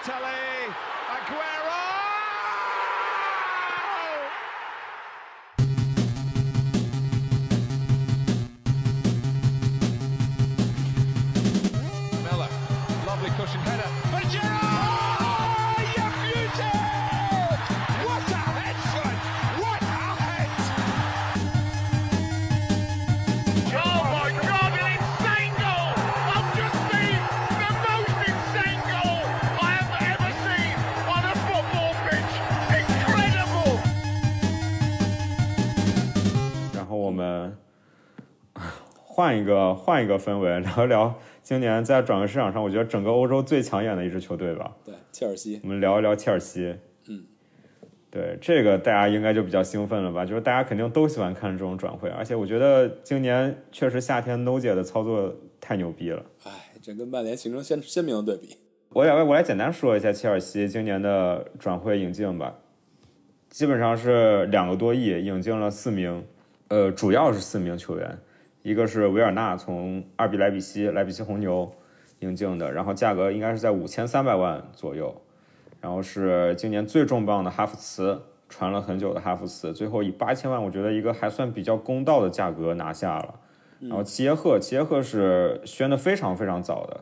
[0.00, 0.72] Balotelli,
[1.08, 1.79] Aguero!
[39.30, 44.76] 换一个换一个氛围，聊一 聊今年在转会市场上，我觉得整个欧洲最抢眼的一支球队吧。
[44.84, 46.74] 对，切尔西我，们聊一聊切尔西。
[47.06, 47.22] 嗯，
[48.10, 50.26] 对，这个大家应该就比较兴奋了吧？
[50.26, 56.24] 就是大家肯定都喜欢看这种转会，而且我觉得今年确实夏天 No 姐的操作太牛逼了。
[56.44, 56.50] 哎，
[56.82, 58.56] 这跟曼联形成鲜鲜明的对比。
[58.88, 62.52] 我来我来简单说一下切尔西今年的转会引进吧，
[63.48, 66.24] 基本上是两个多亿引进了四名，
[66.66, 68.18] 呃，主要是四名球员，
[68.62, 71.70] 一个是维尔纳从二比莱比锡莱比锡红牛
[72.20, 75.14] 引进的，然后价格应该是在五千三百万左右，
[75.80, 83.40] 然后是今年最重磅的哈弗茨，传了很久的哈弗茨，最后以八千万，我觉得一个还算比较公道的价格拿下了。
[83.80, 87.00] 然后齐耶赫，齐耶赫是宣的非常非常早的，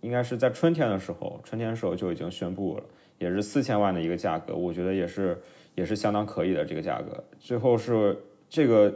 [0.00, 2.82] 应该是在春天的时候，春天的时候就已经宣布了，
[3.18, 5.40] 也是四千万的一个价格，我觉得也是
[5.76, 7.22] 也是相当可以的这个价格。
[7.38, 8.18] 最后是
[8.50, 8.92] 这个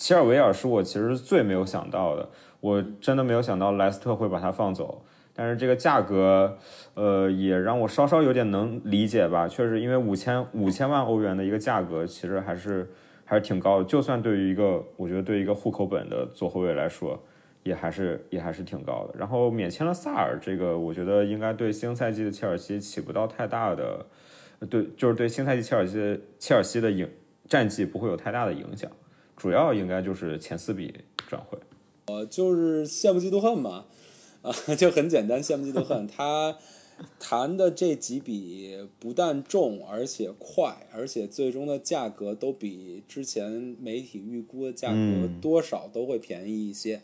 [0.00, 2.26] 齐尔维尔是我其实最没有想到的，
[2.60, 6.56] 我真的没有想到莱斯特会把他放走，但是这个价格，
[6.94, 9.46] 呃，也让我稍稍有点能理解吧。
[9.46, 12.90] 确实，因为五千五千万欧元的一个价格，其实还是
[13.26, 13.84] 还是挺高的。
[13.84, 17.22] 就算对于一个，我觉得对于一个户口本的左后卫来说，
[17.62, 19.14] 也还是也还是挺高的。
[19.18, 24.06] 然后免签了萨尔，这个我觉得应该对新赛季的切尔西起不到太大的，
[24.70, 27.06] 对，就是对新赛季切尔西切尔西的影
[27.46, 28.90] 战绩不会有太大的影响。
[29.40, 30.92] 主要应该就是前四笔
[31.26, 31.58] 转会。
[32.04, 33.86] 呃，就是羡慕嫉妒恨嘛，
[34.42, 36.06] 啊，就很简单，羡慕嫉妒恨。
[36.14, 36.58] 他
[37.18, 47.00] 谈的这几笔不但重，而且快，而且最终的价格都比之前媒体预估的价格多少都会便宜一些。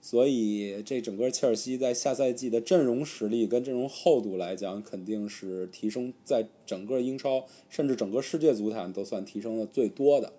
[0.00, 10.32] 所以，这整个切尔西在下赛季的阵容实力跟阵容厚度来讲，肯定是提升在整个英超甚至整个世界足坛都算提升的最多的。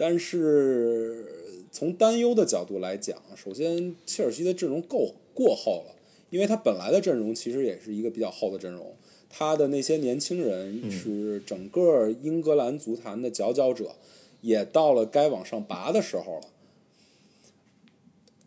[0.00, 1.26] 但是
[1.70, 5.94] 从担忧的角度来讲，首先切尔西的阵容够过厚了，
[6.30, 8.94] 因为他本来的阵容其实也是一个比较厚的阵容，
[9.28, 13.94] 他的那些年轻人是整个英格兰足坛的佼佼者，
[14.40, 16.48] 也到了该往上拔的时候了。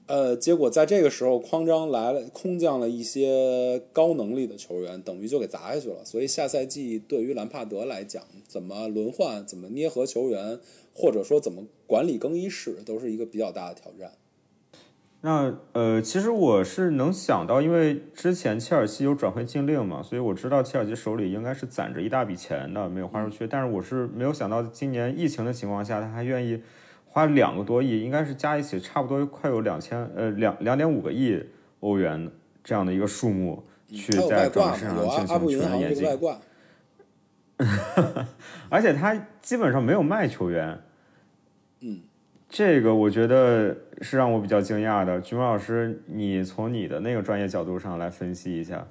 [0.07, 6.03] 呃，结果在这个时候，匡章来了，空降了一些高能力的球员，等于就给砸下去了。
[6.03, 10.59] 所以下赛季对于兰帕德来讲，怎么轮换、怎么捏合球员，
[10.93, 14.11] 或者说怎么管理更衣室，都是一个比较大的挑战。
[15.25, 23.47] 那呃，其实我是能想到，因为之前切尔西有转会禁令嘛，所以我知道切尔西手里应该是攒着一大笔钱的，没有花出去。
[23.47, 26.61] 但是我是没有想到，今年疫情的情况下，他还愿意
[27.05, 31.41] 花两个多亿，应该是加一起差不多快有两千呃两两点五个亿
[31.79, 32.29] 欧元
[32.61, 36.05] 这样的一个数目，去在转会市场进行全员演进。
[38.69, 40.81] 而且他基本上没有卖球员，
[41.81, 42.01] 嗯，
[42.49, 45.21] 这个我觉得是让我比较惊讶的。
[45.21, 48.87] 菊毛老师，你从你的那个专业角度上来分析一下，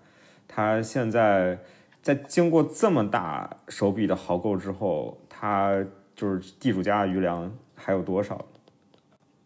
[0.47, 1.59] 他现在
[2.01, 5.85] 在经过这么大手笔的豪购之后，他
[6.15, 8.47] 就是地主家的余粮还有多少？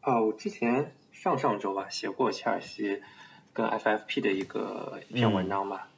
[0.01, 3.03] 啊，我之前上上周吧写过切尔西
[3.53, 5.89] 跟 FFP 的一个一篇文章吧，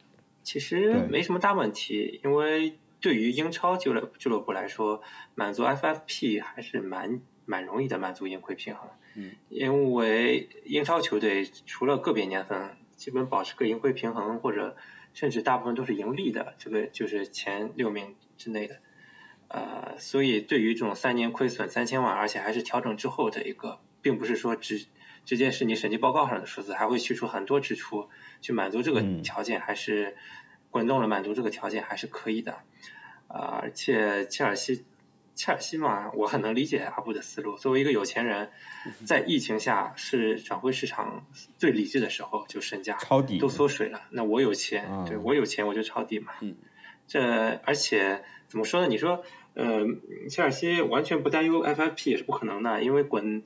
[0.42, 5.02] 其实没什么大问题，因为对于英超俱乐俱乐部来说，
[5.34, 8.90] 满足 FFP 还是蛮蛮容易的，满足盈亏平衡。
[9.14, 14.76] 嗯，因为英超球队除了个别年份基本保持个盈亏平衡，或者
[15.14, 18.80] 甚至大部分都是盈利的，这个就是前六名之内的。
[19.48, 24.84] 呃，所以对于这种三年亏损三千万，而且还是调整之后的一个，并不是说直
[25.24, 28.08] 直接是你审计报告上的数字，还会去除很多支出
[28.42, 30.16] 去满足这个嗯条件，还是
[30.70, 32.58] 滚动了满足这个条件还是可以的。
[33.28, 34.84] 啊、而且切尔西，
[35.34, 37.58] 切尔西嘛，我很能理解阿布的思路。
[37.58, 38.50] 作为一个有钱人，
[39.04, 41.26] 在疫情下是转会市场
[41.58, 44.00] 最理智的时候，就身价抄底都缩水了。
[44.08, 46.32] 那我有钱，啊对我有钱我就抄底嘛。
[46.40, 46.56] 嗯，
[47.06, 48.88] 这而且怎么说呢？
[48.88, 49.22] 你说，
[49.52, 49.84] 呃，
[50.30, 53.42] 切尔西完全不担忧 FFP 也是不可能的，因为滚，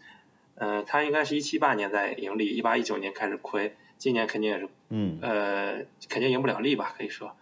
[0.54, 7.37] 呃，他应该是一七八年在盈利，一八一九年开始亏，今年肯定也是嗯呃肯定赢不了利吧，可以说。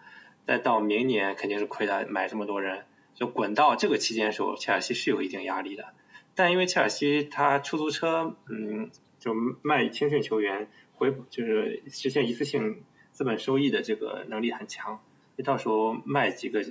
[0.47, 2.85] 再到明年肯定是亏的，买这么多人，
[3.15, 5.87] 就滚到这个期间的时候，切尔西是有一定压力的。
[6.35, 15.03] 但因为切尔西他出租车，嗯，就卖青训球员回就是实现一次性资本收益的这个能力很强，
[15.37, 16.63] 你到时候卖几个，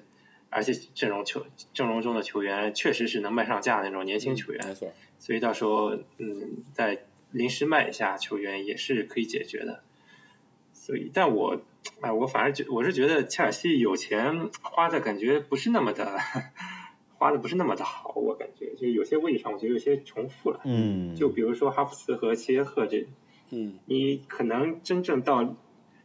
[0.51, 9.83] 而且阵容球阵容中的球员确实是能卖上价的那种年轻球员，没错，所以到时候嗯再临时卖一下球员也是可以解决的。
[10.73, 11.61] 所以，但我
[12.01, 16.17] 哎，我反而觉我是觉得切尔西有钱花的感觉不是那么的，
[17.17, 20.61] 花的不是那么的好，我感觉就有些位置上我觉得有些重复了。
[20.65, 23.07] 嗯，就比如说哈弗茨和切耶赫这，
[23.51, 25.55] 嗯，你可能真正到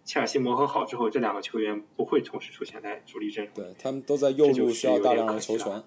[0.04, 3.54] 切尔西磨合好之后，这两个球员不会同时出现在主力阵容。
[3.54, 5.82] 对他们都在右路需要大量的球权。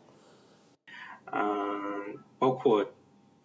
[1.26, 2.92] 嗯，包括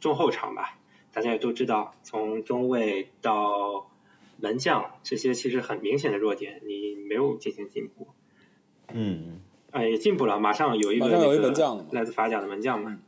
[0.01, 0.79] 中后场吧，
[1.13, 3.91] 大家也都知道，从中卫到
[4.39, 8.09] 门将这些其实很明显的弱点，你没有进行进步。
[8.93, 12.99] 嗯哎，也进步了，马上有一个马上有一那个门将来自法甲的门将嘛。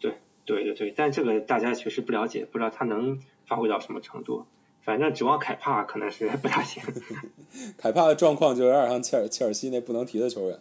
[0.00, 0.14] 对
[0.44, 4.46] 对对对，但这个大家确实不了解，不知道他能发挥到什么程度。
[4.82, 6.82] 反正指望凯帕可能是不大行。
[7.76, 10.58] 凯帕的状况就有点像切尔切尔西那不能提的球员，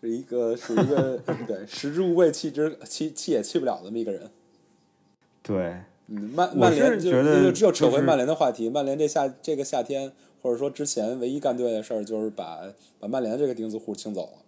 [0.00, 4.30] 是一个属于一个 对食之无味弃之弃弃也弃不了的这么一个人。
[5.46, 5.76] 对，
[6.08, 8.68] 嗯，曼曼联就觉得就只有扯回曼联的话题。
[8.68, 10.10] 曼联这夏这个夏天，
[10.42, 12.62] 或者说之前唯一干对的事儿，就是把
[12.98, 14.42] 把曼联这个钉子户清走了。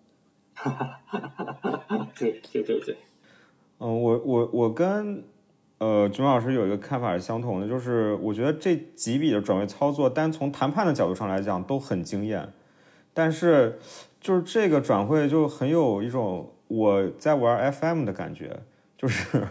[2.19, 2.97] 对对对对，
[3.79, 5.23] 嗯，我我我跟
[5.79, 12.53] 呃君老师有一个看法是相同的，就是我觉得这几笔的转会操作，单从谈判的角度上来讲都很惊艳，
[13.15, 13.79] 但是
[14.21, 18.59] 就是这个转会就很有一种我在玩 FM 的感觉，
[18.97, 19.47] 就是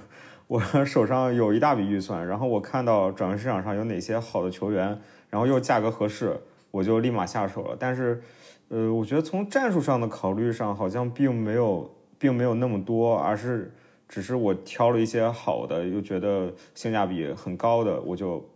[0.48, 4.98] 我手上有一大笔预算，然后我看到转会市场上有哪些好的球员，
[5.30, 6.40] 然后又价格合适，
[6.72, 7.76] 我就立马下手了。
[7.78, 8.22] 但是，
[8.70, 13.74] 呃，我觉得从战术上的考虑上，好像并没有并没有那么多，而是
[14.08, 18.50] 只是我挑了一些好的，又觉得性价比很高的，我就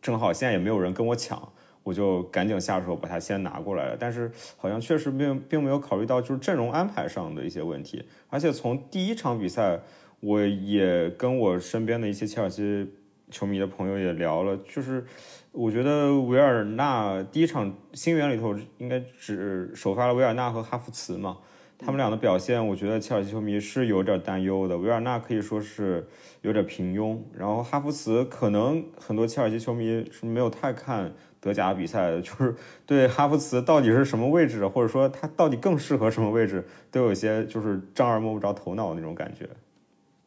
[0.00, 1.46] 正好现在也没有人跟我抢，
[1.82, 3.96] 我就赶紧下手把它先拿过来了。
[4.00, 9.78] 但是好像确实并并没有考虑到就是阵容安排上的一些问题，而且从第一场比赛，
[10.24, 12.90] 我也跟我身边的一些切尔西
[13.30, 15.04] 球迷的朋友也聊了，就是
[15.52, 21.36] 我觉得维尔纳第一场新援里头应该只首发了维尔纳和哈弗茨嘛。
[21.76, 24.78] 他们俩的表现，我觉得切尔西球迷是有点担忧的。
[24.78, 26.06] 维尔纳可以说是
[26.40, 32.54] 有点平庸，然后哈弗茨可能很多切尔西球迷是没有太看德甲比赛的，就是
[32.86, 39.46] 对哈弗茨到底是什么位置，或者说他到底更适合什么位置，都有一些就是丈二摸不着头脑的那种感觉。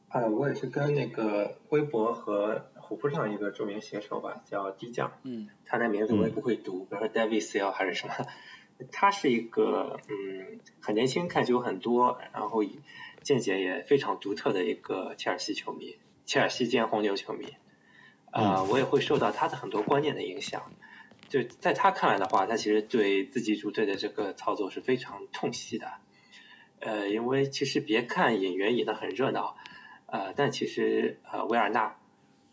[0.10, 8.14] 啊，我也是跟那个微博和虎扑上一个著名写手吧，叫低酱，嗯，他的名字我也不会读，比如说 David Seal 还是什么，
[8.92, 12.64] 他是一个嗯很年轻，看球很多，然后
[13.22, 17.56] 见解也非常独特的一个切尔西球迷，切尔西兼红牛球迷，
[18.32, 20.72] 啊、我也会受到他的很多观念的影响。
[21.28, 25.92] 就在他看来的话，他其实对自己主队的这个操作是非常痛惜的。
[26.80, 29.58] 呃，因为其实别看引援引的很热闹，
[30.08, 31.96] 呃，但其实呃维尔纳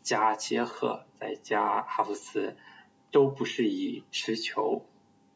[0.02, 2.56] 加杰赫再加哈弗茨
[3.10, 4.84] 都不是以持球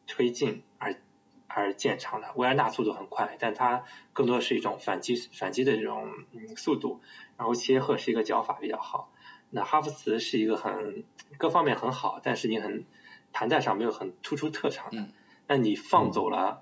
[0.05, 0.95] 推进而
[1.47, 2.31] 而见长的。
[2.35, 3.83] 维尔纳速度很快，但他
[4.13, 7.01] 更多的是一种反击反击的这种嗯速度，
[7.37, 9.11] 然后切赫是一个脚法比较好。
[9.49, 11.03] 那哈弗茨是一个很
[11.37, 12.85] 各方面很好，但是你很
[13.33, 15.01] 盘带上没有很突出特长的。
[15.01, 15.13] 嗯
[15.51, 16.61] 那你放走了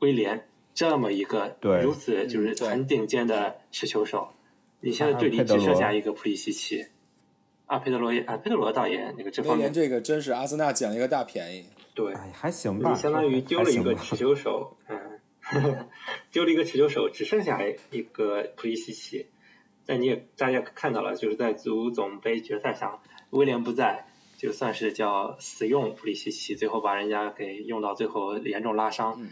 [0.00, 4.34] 威廉这么一个对如此就是很顶尖的持球手，
[4.80, 6.86] 你现在队里只剩下一个普利西奇。
[7.66, 11.66] 阿，佩德罗也啊，佩德罗倒也那个这威方面这个真是阿森纳捡了一个大便宜。
[11.94, 15.88] 对，哎，还行吧，你相当于丢了一个持球手，嗯，
[16.32, 17.60] 丢了一个持球手，只剩下
[17.90, 19.28] 一个普利西奇。
[19.86, 24.06] 但你也大家看到了，就是在足总杯决赛上，威廉不在，
[24.36, 29.22] 就算是叫死用普利西奇，最后把人家给用到最后严重拉伤。
[29.22, 29.30] 嗯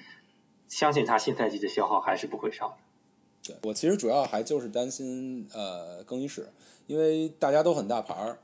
[0.68, 2.76] 相信他新赛季的消耗还是不会少的。
[3.60, 6.48] 对我其实主要还就是担心呃更衣室，
[6.86, 8.38] 因为大家都很大牌儿，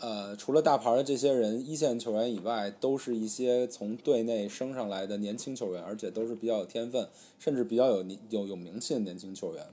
[0.00, 7.06] 呃，除了大牌的这些人，一线球员以外，都是一些从队内升上来的年轻球员，而且都是比较有天分，
[7.38, 9.66] 甚至比较有有有名气的年轻球员。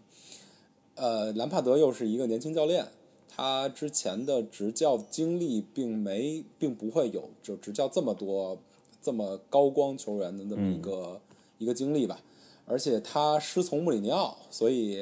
[0.95, 2.87] 呃，兰帕德又是一个年轻教练，
[3.29, 8.57] 他之前的执教经历并没并不会有就执教这么多
[9.01, 11.21] 这么高光球员的那么一个、
[11.57, 12.19] 一个经历吧。
[12.67, 14.99] 而且他师从穆里尼奥，所以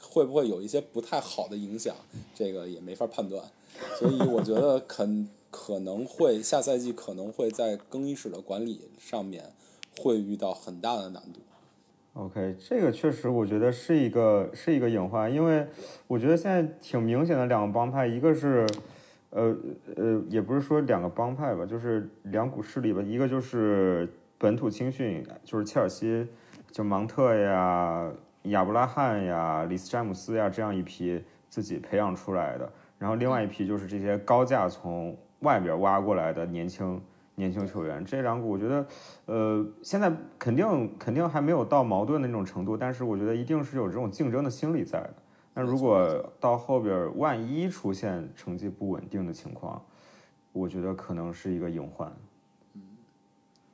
[0.00, 1.94] 会不会有一些不太好的影响，
[2.34, 3.44] 这个也没法判断。
[3.98, 9.44] 所以我觉得肯可能会下赛季可能会在更衣室的管理上面
[9.98, 11.40] 会遇到很大的难度。
[12.14, 15.66] OK，这个确实我觉得是一个是一个隐患，因为
[16.06, 18.66] 我觉得现在挺明显的两个帮派，一个是，
[19.30, 19.56] 呃
[19.96, 26.26] 呃，也不是说两个帮派吧，就是两股势力吧，一个就是本土青训，就是切尔西，
[26.72, 28.10] 就芒特呀、
[28.44, 37.00] 亚布拉罕呀、里斯詹姆斯呀这样一批自己培养出来的，然后另外一批就是这些高价从外边挖过来的年轻
[37.34, 38.86] 年轻球员，这两股我觉得。
[39.26, 45.14] 呃，现在肯定肯定还没有到矛盾的那种程度，但是我觉得一定是有这种竞争的心理在的。
[45.54, 49.80] 那如果到后边万一出现成绩不稳定的情况，
[50.52, 52.10] 我觉得可能是一个隐患。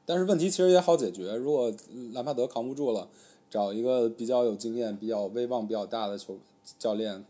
[0.09, 1.71] 但是问题其实也好解决，如果
[2.15, 3.09] 兰帕德扛不住了，
[3.51, 6.39] 找一个比较有经验、比较威望比较大的球
[6.79, 7.23] 教练，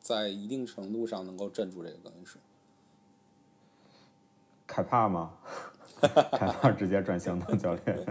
[0.00, 2.38] 在一定程度上能够镇住这个更衣室。
[4.66, 5.34] 凯帕吗？
[6.00, 8.04] 凯帕直接转型当教练。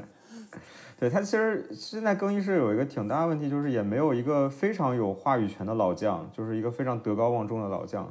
[0.98, 8.10] 对他其实现在更衣室有一个挺大的问题，就是也没有一个非常有话语权的老将，就是一个非常德高望重的老将。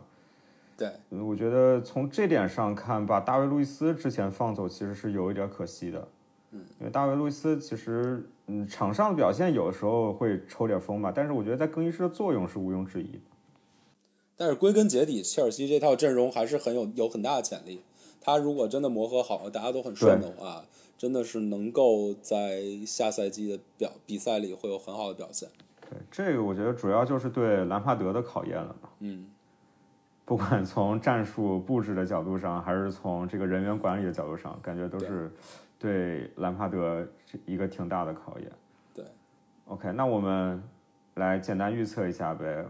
[0.77, 6.09] 对，嗯我觉得从这点上看，把大卫·路易斯之前放走其实是有一点可惜的。
[6.51, 13.19] 嗯，因为大卫·路易斯其实嗯场上的表现有的时候会抽点风吧，但是我觉得在更衣室的作用是毋庸置疑的。
[14.37, 17.83] 但是归根结底，切尔西这套阵容还是很有有很大的潜力。
[18.21, 20.65] 他如果真的磨合好，大家都很顺的话，
[20.97, 25.49] 真的是能够在下赛季的表比赛里会有很好的表现。
[25.89, 28.89] 对，这个我觉得主要就是对兰帕德的考验了嘛。
[29.01, 29.27] 嗯，
[30.33, 35.31] 不管从战术布置的角度上，还是从这个人员管理的角度上，感觉都是
[35.79, 37.07] 对兰帕德
[37.45, 38.51] 一个挺大的考验。
[38.95, 39.05] 对
[39.67, 40.63] ，OK，那我们
[41.17, 42.65] 来简单预测一下呗。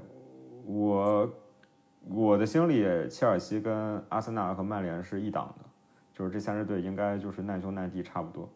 [0.66, 1.30] 我
[2.08, 5.64] 我的心里，切尔西跟阿森纳和曼联是一档的，
[6.12, 8.48] 就是这三支队应该就是难兄难弟差不多。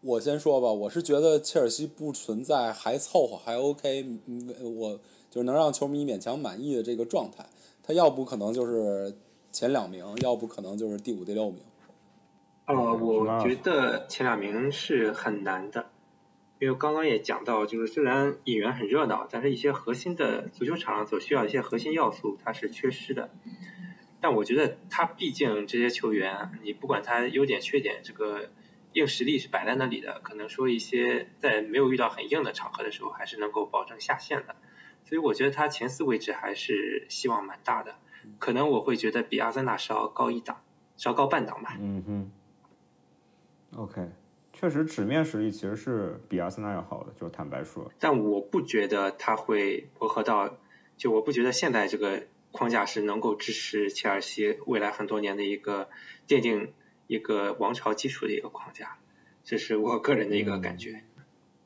[0.00, 4.98] 我先说吧，我是觉得切尔西不存在还凑合还 OK，嗯我
[5.30, 7.46] 就是能让球迷勉强满意的这个状态。
[7.82, 9.16] 他要不可能就是
[9.50, 11.60] 前两名，要不可能就是第五、第六名。
[12.66, 15.90] 呃，我觉得前两名是很难的，
[16.60, 23.30] 因为刚刚也讲到，就是虽然引援很热闹，但是一些核心的足球场所需要一些核心要素它是缺失的。
[24.20, 28.50] 但我觉得他毕竟这些球员，你不管他优点缺点，这个
[28.92, 34.54] 硬实力是摆在那里的，可能说一些在没有遇到很硬的场合的时候，还是能够保证下线的。
[35.12, 37.96] 所以我觉得他前四位置还是希望蛮大的，
[38.38, 40.62] 可能我会觉得比阿森纳稍高一档，
[40.96, 41.76] 稍高半档吧。
[41.78, 42.32] 嗯哼。
[43.76, 44.08] OK，
[44.54, 47.92] 确实纸面实力其实是比阿森纳要好的，就坦白说。
[47.98, 50.56] 但我不觉得他会磨合到，
[50.96, 55.90] 就我不觉得现在这个框架是能够支持切尔西未来很多年的一个
[56.26, 56.72] 奠定
[57.06, 58.96] 一个王朝基础的一个框架，
[59.44, 61.04] 这是我个人的一个感觉。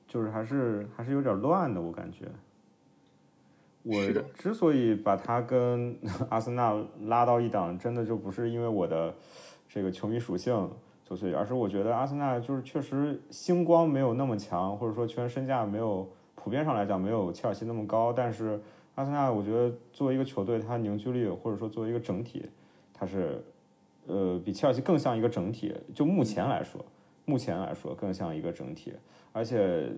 [0.08, 2.32] 就是还是还是有点乱的，我感觉。
[3.86, 5.96] 我之所以把他跟
[6.28, 9.14] 阿森纳拉到一档，真的就不是因为我的
[9.68, 10.68] 这个球迷属性
[11.04, 18.60] 作祟，而是我觉得阿森纳就是确实星光没有那么强，或者说球员身价没有普遍上来讲没有切尔西那么高，但是
[18.96, 22.44] 阿森纳我觉得作为一个球队，它凝聚力或者说作为一个整体，
[22.92, 23.40] 它是
[24.06, 26.84] 呃比切尔西更像一个整体，就目前来说，
[27.24, 28.92] 目前来说更像一个整体。
[29.32, 29.90] 而且，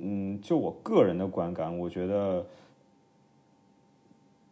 [0.00, 2.44] 嗯，就我个人的观感，我觉得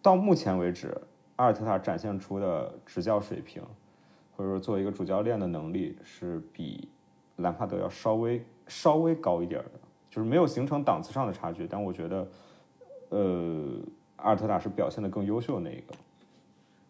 [0.01, 0.97] 到目前为止，
[1.37, 3.63] 阿尔特塔展现出的执教水平，
[4.37, 6.89] 或者说作为一个主教练的能力，是比
[7.37, 9.71] 兰帕德要稍微稍微高一点的，
[10.11, 12.29] 就是没有形成档次上的差距，但我觉得，
[13.11, 13.79] 呃，
[14.17, 15.95] 阿尔特塔是表现的更优秀的那一个。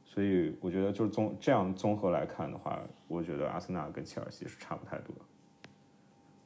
[0.05, 5.15] 所以我觉得，就是综这样综合来看的话，我觉得阿森纳跟切尔西是差不太多。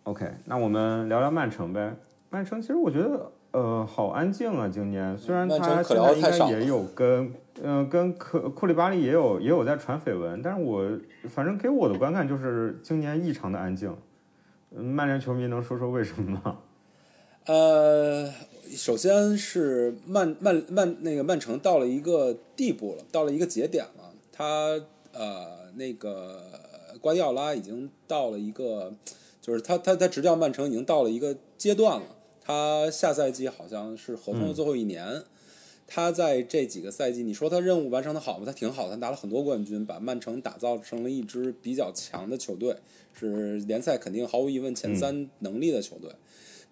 [0.02, 1.96] OK，那我们聊聊曼城呗。
[2.28, 10.90] 曼城其实我觉得，呃，好安静啊，今年虽然他现在应该也有跟，嗯、跟科库里巴利也有也有在传绯闻，但是我
[11.28, 13.94] 反正给我的观感就是今年异常的安静。
[14.74, 16.58] 嗯曼联球迷能说说为什么吗？
[17.44, 18.32] 呃，
[18.70, 24.14] 首先是曼曼曼那个曼城到了一个地步了，到了一个节点了。
[24.32, 24.80] 他
[25.12, 26.40] 呃那个
[27.02, 28.94] 瓜迪奥拉已经到了一个，
[29.42, 32.06] 就是他他他执教曼城已经到了一个阶段了。
[32.44, 35.22] 他下赛季好像是合同的最后一年。
[35.86, 38.44] 他在这几个赛季，你说他任务完成的好吗？
[38.46, 42.76] 他挺好，他拿了很多冠军，把曼城打造成了一支比较强的球队，
[43.12, 46.10] 是联赛肯定毫无疑问前三能力的球队。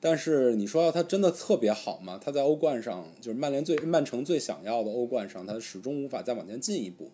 [0.00, 2.18] 但是你说他真的特别好吗？
[2.22, 7.10] 他在欧冠上，就是曼联最曼城最想要的欧冠上，他始终无法再往前进一步。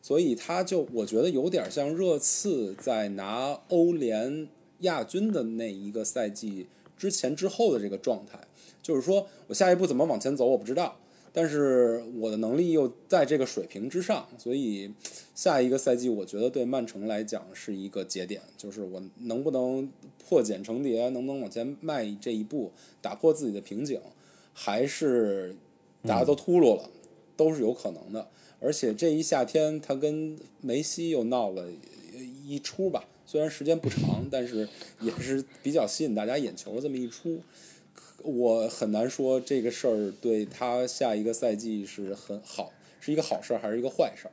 [0.00, 4.46] 所以他就我觉得有点像热刺在拿欧联
[4.80, 6.68] 亚军的那一个赛季
[6.98, 8.38] 之前之后的这个状态，
[8.82, 10.96] 就是说我下一步怎么往前走我不知道，
[11.32, 14.92] 但是我的能力又在这个水平之上，所以
[15.34, 19.90] 下一个赛季我觉得对曼城来讲是一个节点，就是我能不能
[20.28, 24.00] 破茧成蝶，能不能往前迈这一步，打破自己的瓶颈，
[24.52, 25.54] 还是
[26.02, 26.90] 大家都秃噜了，
[27.36, 28.28] 都是有可能的。
[28.60, 31.68] 而且这一夏天他跟梅西又闹了
[32.44, 34.66] 一出吧，虽然时间不长，但是
[35.02, 37.38] 也是比较吸引大家眼球的这么一出。
[38.22, 44.32] 我很难说这个事儿对他下一个赛季是很好，是一个好事儿还是一个坏事儿。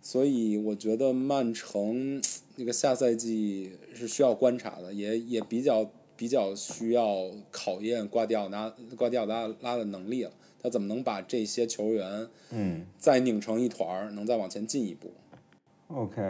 [0.00, 2.22] 所以我觉得曼城
[2.54, 10.32] 那个下赛季是需要观察的，也也比较比较需要考验瓜迪奥拉瓜迪奥拉拉的能力了。
[10.62, 15.12] 他怎么能把这些球员嗯再拧成一团儿，能再往前进一步
[15.88, 16.22] ？，OK。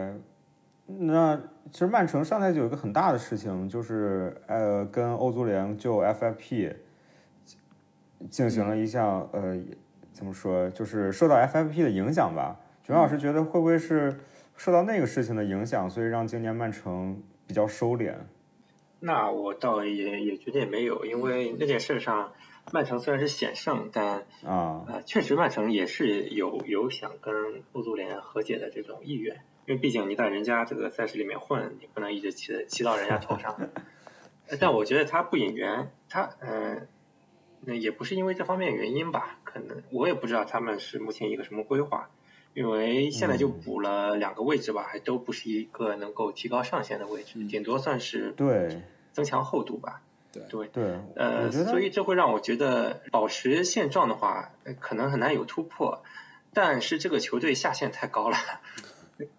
[0.87, 1.37] 那
[1.71, 6.73] 其实曼城上赛季有一个很大的事情，就是呃，跟欧足联就 FFP
[8.29, 9.59] 进行了一项呃，
[10.13, 12.57] 怎么说，就是受到 FFP 的影响吧。
[12.83, 14.17] 熊老师觉得会不会是
[14.55, 18.13] 受到那个事情的影响，所以让今年曼城比较收敛？
[19.01, 22.31] 那我倒也也觉得也没有，因为那件事上，
[22.71, 33.55] 曼城虽然是险胜，但啊，呃，确实曼城也是有有想跟欧足联和解的这种意愿，因为毕竟你在人家这个赛事里面混，你不能一直骑骑到人家头上。
[34.49, 36.87] 呃但我觉得他不引援，他呃，
[37.59, 42.09] 那也不是因为这方面原因吧，可能我也不知道他们是目前一个什么规划，
[42.53, 48.81] 因为现在就补了两个位置吧，还都不是一个能够提高上限的位置，顶多算是对
[49.11, 50.01] 增强厚度吧。
[50.49, 56.03] 对对，呃，所以这会让我觉得保持现状的话，呃可能很难有突破。
[56.53, 58.37] 但是这个球队下限太高了，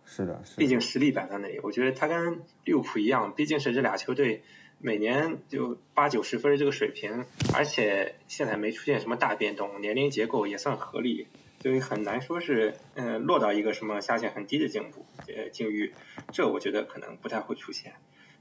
[0.05, 1.61] 是的，是的毕竟实力摆在那里。
[1.63, 4.43] 我觉得他跟利物浦一样，毕竟是这俩球队
[4.79, 11.27] 每年就八九十分这个水平，而且现在没出现什么大变动，年龄结构也算合理，
[11.61, 15.93] 所以很难说是呃落到一个什么下限很低的境步呃境遇。
[16.33, 17.95] 这我觉得可能不太会出现，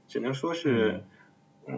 [0.08, 0.92] 只能说是。
[0.92, 1.04] 嗯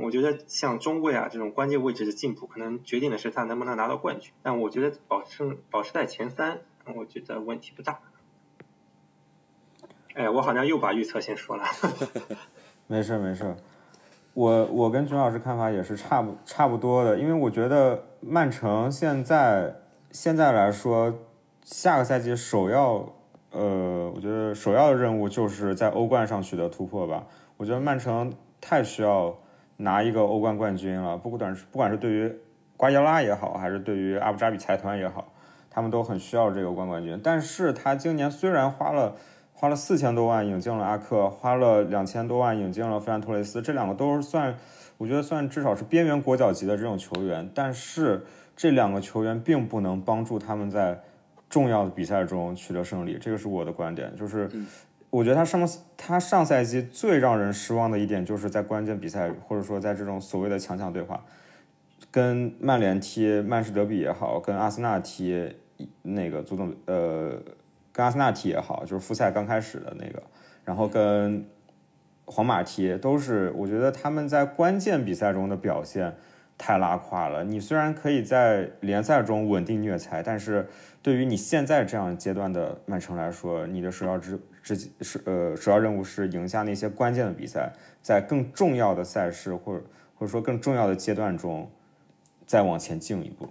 [0.02, 4.30] 我觉得像中卫啊这种关键位置的进步，可能决定的是他能不能拿到冠军。
[4.40, 6.60] 但我觉得保持保持在前三，
[6.94, 7.98] 我觉得问题不大。
[10.20, 11.64] 哎，我好像又把预测先说了。
[12.86, 13.56] 没事没事，
[14.34, 19.74] 我我跟熊老师看法也是差不差不多的，因为我觉得曼城现在
[20.10, 21.14] 现在来说，
[21.64, 23.08] 下个赛季首要
[23.52, 27.24] 呃，我觉得首要的任务就是在欧冠上取得突破吧。
[27.56, 28.30] 我觉得曼城
[28.60, 29.34] 太需要
[29.78, 32.30] 拿一个欧冠冠军了，不管是不管是对于
[32.76, 35.32] 瓜迪拉也好，还是对于阿布扎比财团也好，
[35.70, 37.18] 他们都很需要这个欧冠冠军。
[37.24, 39.16] 但是他今年虽然花了。
[39.60, 44.56] 花了四千多万引进了阿克，花了两千多万引进了费兰托雷斯，这两个都是算，
[44.96, 47.46] 我觉得算至少是边缘国脚级的这种球员。
[47.54, 48.24] 但是
[48.56, 50.98] 这两个球员并不能帮助他们在
[51.50, 54.16] 重要的比赛中取得胜利，这个是我的观点。
[54.16, 54.50] 就是
[55.10, 61.22] 我觉得他上他上赛季最让人失望的一点，就是在关键比赛或者说在这种所谓的强强对话，
[62.10, 65.54] 跟曼联踢曼市德比也好，跟阿森纳踢
[66.00, 67.38] 那个足总呃。
[67.92, 70.22] 跟阿森纳踢也好，就是复赛刚开始的那个，
[70.64, 71.44] 然后跟
[72.24, 76.14] 皇马踢都是，我觉得他们在关键比赛中的表现
[76.56, 77.42] 太拉胯了。
[77.42, 80.68] 你虽然可以在联赛中稳定虐菜，但是
[81.02, 91.68] 对于你现在这样阶段的曼城来说，你的首要之之是呃首要任务是赢下那些关键的比赛，在更重要的赛事或者或者说更重要的阶段中
[92.46, 93.48] 再往前进一步。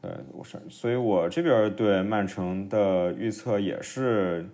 [0.00, 4.48] 对，我是，所以我这边对曼城的预测也是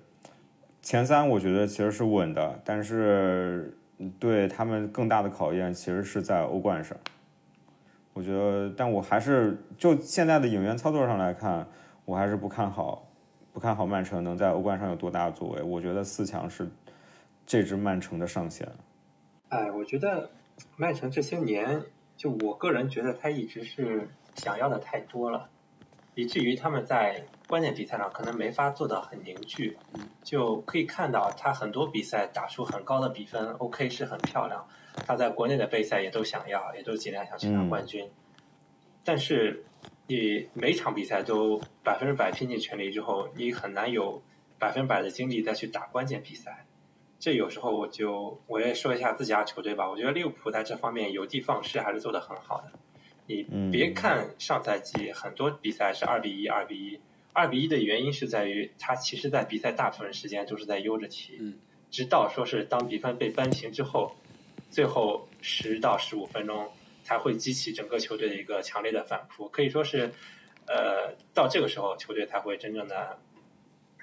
[0.82, 3.76] 前三，我觉得其实是稳的，但是
[4.18, 6.96] 对他们更大的考验其实是在欧冠上。
[8.12, 11.66] 我觉得，但我还是就现在的引援操作上来看，
[12.04, 13.06] 我还是不看好，
[13.52, 15.62] 不看好曼城能在欧冠上有多大的作为。
[15.62, 16.68] 我觉得四强是
[17.46, 18.68] 这支曼城的上限。
[19.48, 20.30] 哎，我觉得
[20.76, 21.82] 曼城这些年，
[22.16, 24.08] 就我个人觉得他一直是。
[24.34, 25.48] 想要的太多了，
[26.14, 29.76] 以至于他们在关键比赛上可能没法做到很凝聚，
[30.22, 34.66] 就可以看到他很多比赛打出很高的比分，OK 是很漂亮。
[35.06, 38.10] 他在国内的杯赛也都想要，也都尽量想去拿冠军。
[39.04, 39.64] 但是
[40.06, 44.22] 你每场比赛都百分之百拼尽全力之后，你很难有
[44.58, 46.64] 百分百的精力再去打关键比赛。
[47.18, 52.72] 这有时候我就我也说一下自家球队吧，我觉得利物浦在这方面有的放矢还是做得很好的。
[53.26, 57.00] 你别看上赛季很多比赛是二比一、二比一，
[57.32, 61.54] 二比一的原因是在于他其实在比赛大部分时间都是在悠着踢，嗯
[61.90, 64.16] 直到说是当比分被扳平之后，
[64.68, 66.68] 最后十到十五分钟
[67.04, 70.10] 才会激起整个球队的一个强烈的反扑，可以说是，
[70.66, 73.18] 呃，到这个时候球队才会真正的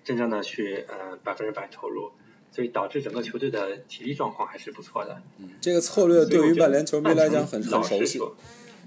[0.05, 2.11] 真正的去呃百分之百投入，
[2.49, 5.21] 所以导致整个球队的体力状况还是不错的。
[5.59, 8.19] 这个策略对于曼联球迷来讲很熟悉。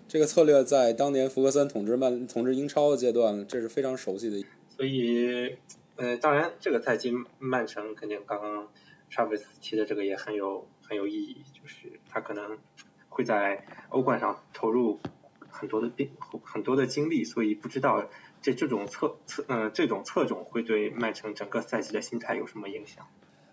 [0.06, 4.46] 这个策略在当年福格森统治曼统治英超的阶段，这是非常熟悉的。
[4.76, 5.56] 所以，
[5.96, 8.68] 呃，当然这个赛季曼城肯定刚刚
[9.10, 12.58] Travis 提的这个也很有很有意义，就是他可能
[13.08, 15.00] 会在欧冠上投入
[15.48, 16.10] 很多的兵
[16.42, 18.08] 很多的精力，所以不知道
[18.42, 23.06] 这这种侧侧呃这种侧重会对曼城整个赛季的心态有什么影响？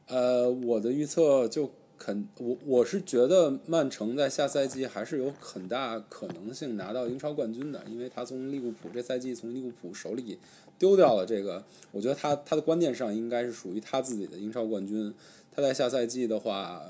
[0.08, 10.40] 呃，我的预测就肯我我是觉得曼城在下赛季还是有很大可能性拿到英超冠军的，因为他从利物浦这赛季从利物浦手里
[10.80, 15.14] 丢掉了这个，我觉得他他的观念上应该是属于他自己的英超冠军。
[15.52, 16.82] 他在下赛季的话，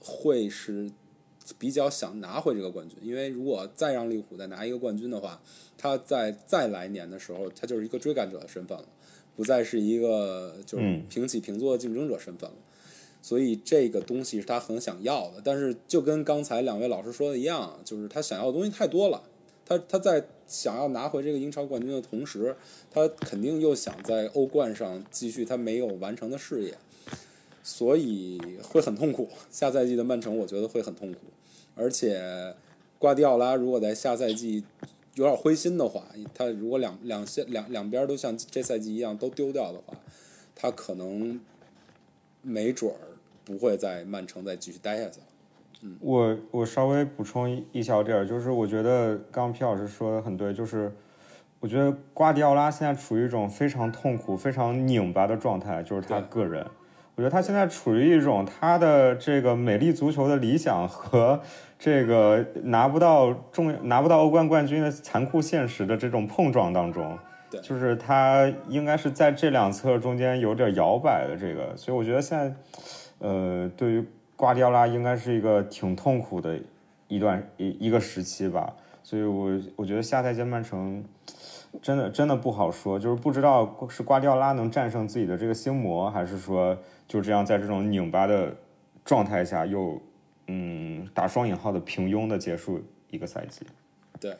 [0.00, 0.90] 会是
[1.56, 5.40] 比较想拿回这个冠军，因为如果再让利物浦再拿一个冠军的话，
[5.78, 8.88] 他在再来年的时候，他就是一个追赶者的身份了，
[9.36, 12.56] 不再是一个就是嗯平起平坐的竞争者身份了。
[13.24, 19.22] 所以这个东西是他很想要的，但是就跟刚才两位老师说的一样，就是他想要的东西太多了。
[19.64, 22.54] 他他在想要拿回这个英超冠军的同时，
[22.90, 26.76] 他肯定又想在欧冠上继续他没有完成的事业，
[27.62, 29.26] 所以会很痛苦。
[29.50, 31.20] 下赛季的曼城，我觉得会很痛苦。
[31.74, 32.54] 而且，
[32.98, 34.62] 瓜迪奥拉如果在下赛季
[35.14, 39.94] 有点灰心的话，他如果两两线两两边都像这赛季一样都丢掉的话，
[40.54, 41.40] 他可能
[42.42, 43.13] 没准儿
[43.44, 45.26] 不会在曼城再继续待下去了。
[46.00, 50.90] 我我稍微补充一一小点儿，就是我觉得刚刚皮老师说的很对，就是
[51.60, 56.64] 我觉得瓜迪奥拉现在处于一种非常痛苦、非常拧巴的状态，就是他个人。
[57.16, 61.40] 我觉得他现在处于一种他的这个美丽足球的理想和
[61.78, 67.16] 这个拿不到重拿不到欧冠冠军的残酷现实的这种碰撞当中。
[67.50, 72.52] 对就是他应该是在这两侧中间有点摇摆的这个，所以我觉得现在，
[73.18, 74.04] 呃，对于
[74.36, 76.58] 瓜迪奥拉应该是一个挺痛苦的
[77.08, 81.04] 一段一一个时期吧，所以我我觉得下赛季曼城
[81.82, 88.54] 真的真的不好说，就是不知道是瓜迪奥拉能战胜自己的这个心魔，还是说就这样在这种拧巴的
[89.04, 90.00] 状态下又
[90.46, 93.66] 嗯打双引号的平庸的结束一个赛季。
[94.20, 94.36] 对，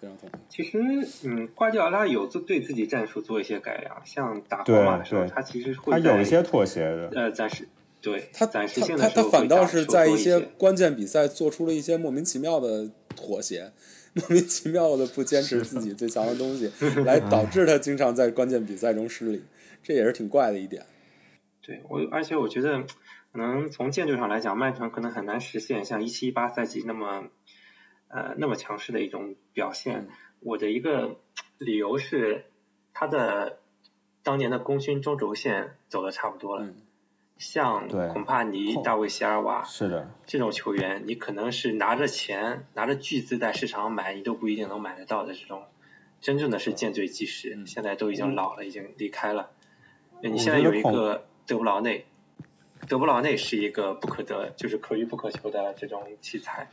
[0.00, 0.32] 非常同意。
[0.48, 0.78] 其实，
[1.24, 7.68] 嗯，瓜迪奥拉有做对自己战术做一些改良，像打对皇马的时候，他其实会他有一些妥协的，呃暂时
[8.00, 13.72] 对他暂时他他他性的他他反倒是在一些多一些关键比赛做出了一些莫名其妙的妥协，
[14.14, 16.70] 莫名其妙的不坚持自己最强的东西，
[17.04, 19.42] 来导致他经常在关键比赛中失利，
[19.82, 20.84] 这也是挺怪的一点。
[21.62, 22.84] 对我，而且我觉得，
[23.32, 27.24] 可能从建筑上来讲，曼城可能很难实现像一七一八赛季那么，
[28.08, 30.00] 呃，那么强势的一种表现。
[30.00, 30.08] 嗯
[30.40, 31.16] 我的一个
[31.58, 32.44] 理由是，
[32.92, 33.58] 他的
[34.22, 36.66] 当年的功勋中轴线走的差不多了。
[36.66, 36.76] 嗯
[37.38, 45.64] 像孔帕尼、大卫席尔瓦是的，这种球员，你可能是拿着钱、拿着巨资在市场上买，你都不一定能买得到的这种，
[46.22, 49.50] 真正的是舰队基石，嗯现在都已经老了，已经离开了。
[50.22, 52.06] 你现在有一个德布劳内，
[52.88, 56.70] 德布劳内是一个不可得，就是可遇不可求的这种奇才。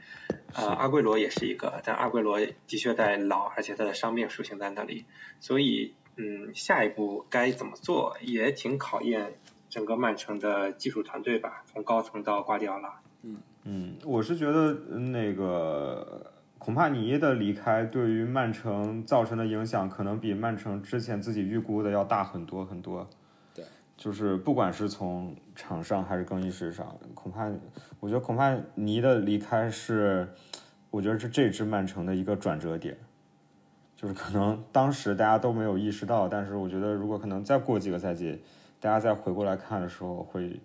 [0.55, 5.05] 呃，阿圭罗也是一个，但阿圭罗的确在老，而且他的伤病属性在那里，
[5.39, 9.33] 所以嗯，下一步该怎么做也挺考验
[9.69, 13.01] 整个曼城的技术团队吧，从高层到瓜迪奥拉。
[13.23, 23.09] 嗯嗯，我是觉得呃那个孔帕尼的离开对于曼城造成的影响，可能比曼城之前自己预估的要大很多很多。
[23.95, 27.49] 就是不管是从场上还是更衣室上，恐怕
[27.99, 30.27] 我觉得恐怕尼的离开是，
[30.89, 32.97] 我觉得是这支曼城的一个转折点。
[33.95, 38.41] 就是可能当时大家都没有意识到，但是我觉得如果可能再过几个赛季，
[38.82, 40.60] 大家再回过来看的时候，会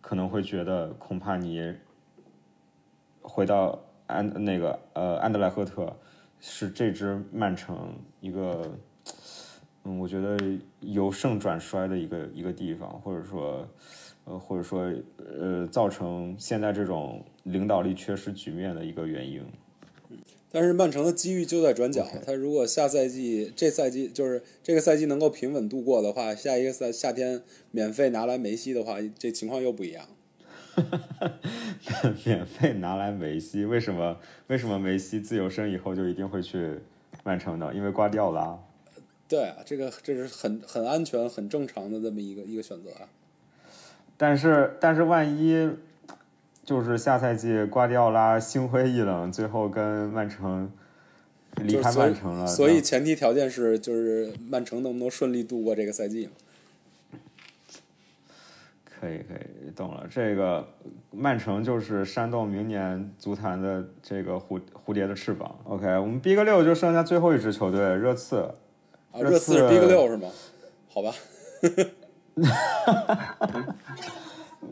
[0.00, 1.72] 可能会觉得恐怕尼
[3.22, 5.96] 回到安那个呃安德莱赫特
[6.40, 8.76] 是这支曼城一个
[9.90, 10.38] 嗯，我觉得
[10.80, 13.68] 由盛转衰的一个一个地方，或者说
[14.24, 19.42] 呃或者说呃造成现在这种领导力缺失局面的一个原因。
[20.52, 30.06] 但是曼城的机遇就在转角，他如果下赛季这赛季就是这个赛季能够平稳度过的话，下一个赛夏天免费拿来梅西的话，这情况又不一样。
[32.24, 36.78] 免费拿来梅西，为什么为什么梅西自由身以后就一定会去
[37.24, 37.72] 曼城呢？
[37.74, 38.56] 因为瓜迪奥拉。
[39.30, 43.06] 对啊，这个这是很很安全、很正常的这么一个一个选择啊。
[44.16, 45.70] 但是但是万一
[46.64, 50.68] 就是下赛季瓜迪奥拉心灰意冷，最后跟曼城
[51.62, 56.32] 离开曼城了，所以那前提条件是，就是曼城能不能顺利度过这个赛季嘛？
[58.84, 60.08] 可以可以懂了。
[60.10, 60.68] 这个
[61.12, 65.56] 曼城就是煽动明年足坛的这个蝴蝴蝶的翅膀。
[65.62, 68.52] OK，我们 Big 六就剩下最后一支球队热刺。
[69.12, 70.28] 啊，热热刺是 Big 六是吗？
[70.88, 71.14] 好吧，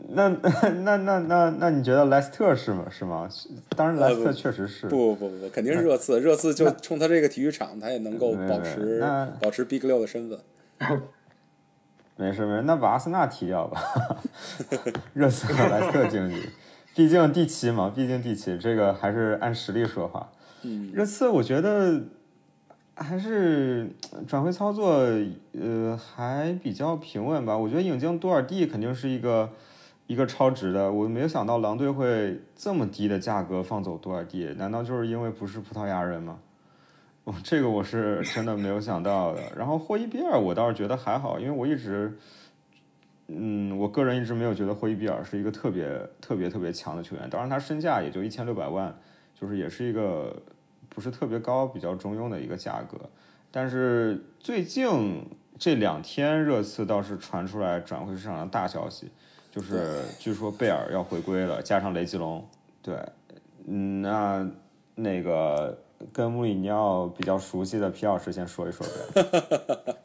[0.09, 2.85] 那那那那那你觉得莱斯特是吗？
[2.89, 3.29] 是吗？
[3.75, 4.87] 当然，莱斯特确实是。
[4.87, 6.19] 不不不不，肯定是热刺。
[6.19, 10.39] 热刺就冲他这个体育场，他也能够保持那保持 Big 六的身份。
[12.17, 13.81] 没事没事，那把阿森纳踢掉吧。
[15.13, 16.49] 热刺和莱斯特竞技，
[16.93, 20.29] 毕竟第七嘛，毕竟第七，这个还是按实力说话。
[20.63, 22.01] 嗯，热刺我觉得
[22.99, 23.89] 还是
[24.27, 24.91] 转会操作，
[25.53, 27.57] 呃，还比较平稳吧。
[27.57, 29.49] 我觉得引进多尔蒂肯定是一个
[30.05, 36.39] 一个超值的，我没有想到狼队会这么低的价格放走多尔蒂，难道就是因为不是葡萄牙人吗？
[37.23, 39.41] 哦，这个我是真的没有想到的。
[39.55, 42.17] 然后霍伊比尔，我倒是觉得还好，因为我一直，
[43.27, 45.85] 嗯，我个人一直没有觉得霍伊比尔是一个特别
[46.19, 47.29] 特别特别强的球员。
[47.29, 48.93] 当然，他身价也就一千六百万，
[49.39, 50.35] 就是也是一个
[50.89, 52.97] 不是特别高、比较中庸的一个价格。
[53.51, 55.25] 但是最近
[55.57, 59.09] 这两天，热刺倒是传出来转会市场的大消息，
[59.51, 62.47] 就是据说贝尔要回归了，加上雷吉隆。
[62.81, 62.95] 对，
[63.67, 64.49] 嗯，那
[64.95, 65.77] 那个
[66.13, 69.95] 跟穆里尼奥比较熟悉的皮老师先说一说呗。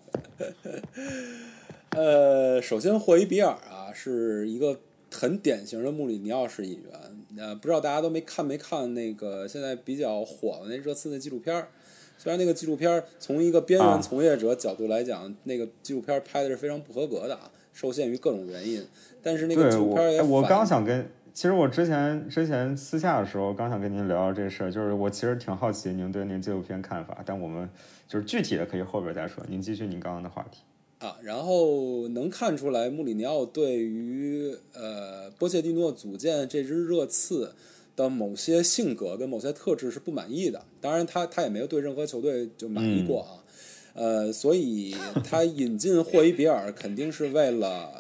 [1.91, 4.81] 呃，首先霍伊比尔啊是一个
[5.13, 7.24] 很典型的穆里尼奥式引援。
[7.39, 11.69] 呃，不知道大家都没看没看那个现在比较火的那热刺的纪录片儿。
[12.17, 18.87] 虽然那个纪录片儿从一个边啊缘从业者角度来讲，那个纪录片儿拍的是非常不合格的啊，受限于各种原因。
[19.21, 27.69] 但是那个纪录，片我刚想跟，其实我之前之前私下的时候，刚想跟您聊聊这事儿，就是我其实挺好奇您对那纪录片看法，但我们
[28.07, 29.45] 就是具体的可以后边再说。
[29.49, 30.61] 您继续您刚刚的话题。
[31.05, 37.53] 啊，然后能看出来穆里尼奥对于呃波切蒂诺组建这支热刺
[37.95, 40.65] 的某些性格跟某些特质是不满意的。
[40.81, 43.45] 当然他，他也没有对任何球队就满意过啊。
[43.93, 47.91] 呃，所以他引进霍伊比尔肯定是为了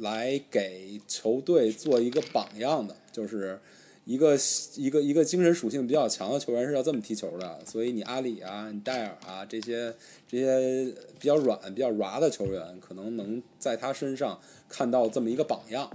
[0.00, 3.60] 来给球队做一个榜样的，就是
[4.04, 4.36] 一个
[4.76, 7.58] 一个一个精神属性比较强的球员是要这么踢球的。
[7.64, 9.94] 所以你阿里啊，你戴尔啊这些
[10.28, 14.38] 这些比较软、比较软的球员，可能能在他身上
[14.68, 15.90] 看到这么一个榜样。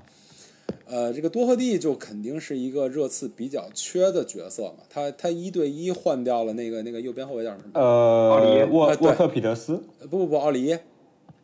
[0.86, 7.80] 呃，这个多赫蒂就肯定是一个热刺比较缺的角色嘛，他他一对一换掉了那个那个右边后卫叫什么？
[7.80, 10.84] 呃沃沃特彼得斯，呃不不不，奥里耶，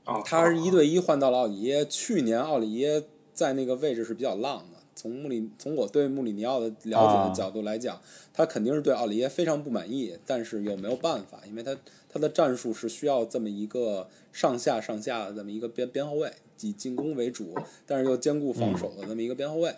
[0.06, 1.86] 哦，他是一对一换到了奥里耶。
[1.86, 3.04] 去年奥里耶
[3.36, 4.74] 在那个位置是比较浪的。
[4.95, 8.01] 从穆里从我对穆里尼奥的了解的角度来讲，
[8.34, 11.77] 他肯定是对奥里耶非常不满意，但是又没有办法，因为他
[12.10, 16.31] 他的战术是需要这么一个上下上下的这么一个边边后卫，
[16.62, 17.53] 以进攻为主，
[17.86, 19.75] 但是又兼顾防守的这么一个边后卫，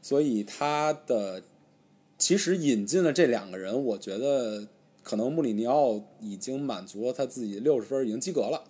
[0.00, 1.42] 所以他的
[2.16, 4.66] 其实引进了这两个人，我觉得
[5.02, 8.64] 可能穆里尼奥已经满足了他自己六十分已经及格了。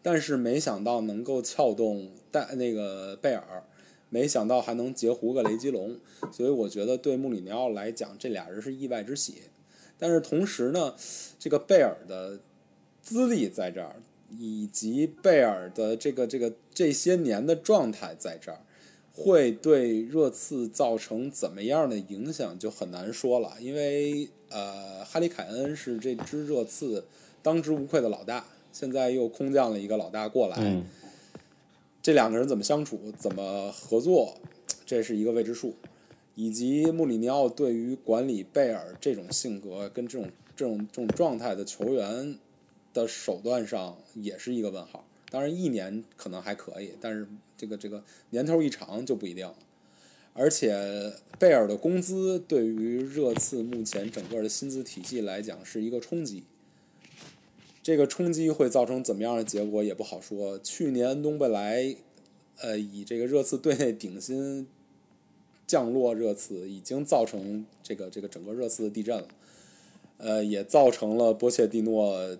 [0.00, 3.64] 但是没想到能够撬动带那个贝尔，
[4.10, 5.96] 没想到还能截胡个雷吉隆，
[6.32, 9.42] 所以我觉得对穆里尼奥来讲，这俩人是意外之喜。
[9.98, 10.94] 但是同时呢，
[11.38, 12.38] 这个贝尔的
[13.02, 13.96] 资历在这儿，
[14.30, 18.60] 以及贝尔的这个这个这些年的状态在这儿，
[19.12, 23.56] 会对热刺造成怎么样的影响就很难说了。
[23.60, 27.04] 因为呃，哈里凯恩是这支热刺
[27.42, 28.44] 当之无愧的老大。
[28.70, 30.84] 现在又空降了一个老大过来，嗯
[32.08, 34.34] 这两个人怎么相处，怎么合作，
[34.86, 35.74] 这是一个未知数。
[36.36, 42.38] 以及穆里尼奥对于管理贝尔这种性格跟这种这种这种状态的球员
[42.94, 45.04] 的手段上，也是一个问号。
[45.28, 49.54] 当然，一年可能还可以，但是这个这个年头一长就不一定了。
[50.32, 56.44] 而且贝尔的工资对于热刺目前整个的薪资体系来讲是一个冲击。
[57.88, 60.58] 这个冲击会造成怎么样的结果也不好说。
[60.58, 61.96] 去年东贝莱，
[62.60, 64.66] 呃，以这个热刺队内顶薪
[65.66, 69.28] 降落热刺，已经造成这个这个整个热刺的地震了，
[70.18, 72.36] 呃，也造成了波切蒂诺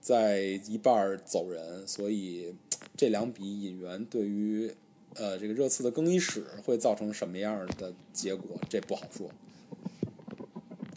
[0.00, 2.52] 在一半走人，所以
[2.96, 4.68] 这两笔引援对于
[5.14, 9.30] 呃这个热刺的更衣室会造成什么样的结果，这不好说。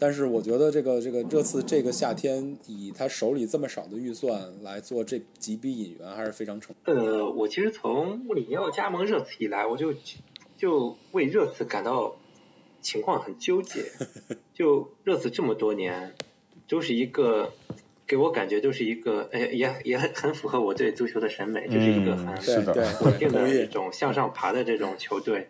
[0.02, 6.74] 但是我觉得这个这个热刺这个夏天以他手里这么少的预算来做这几笔引援，还是非常成。
[6.86, 9.94] 呃，我其实从穆里尼奥加盟热刺以来，我就
[10.58, 12.16] 就为热刺感到
[12.80, 13.84] 情况很纠结。
[14.52, 16.16] 就热刺这么多年，
[16.66, 17.52] 都是一个
[18.04, 25.48] 给我感觉都是一个，哎，也也很很符合我对足球的审美，就是一个很嗯是的对稳定的这种向上爬的这种球队。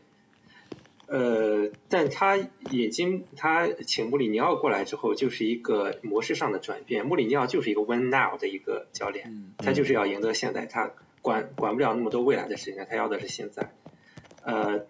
[1.13, 2.39] 呃，但他
[2.71, 7.05] 已经他请穆里尼奥过来之后，就是一个模式上的转变。
[7.05, 13.75] 穆里尼奥就是一个 win now 的一个教练，嗯他就是要赢得现在，他管管不了那么多未来的事情，他要的是现在。
[14.43, 14.87] 呃，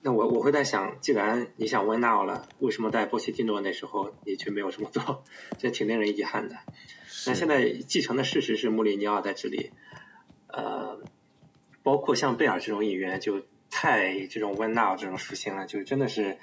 [0.00, 5.24] 那我我会在想，既然你想 win now 了，为什么在波切蒂诺那时候你却没有这么做？
[5.58, 6.54] 这挺令人遗憾的。
[7.26, 9.72] 那现在继承的事实是穆里尼奥在这里，
[10.46, 11.00] 呃，
[11.82, 16.38] 包括像贝尔这种演员就太这种 win now 这种属性了，就真的是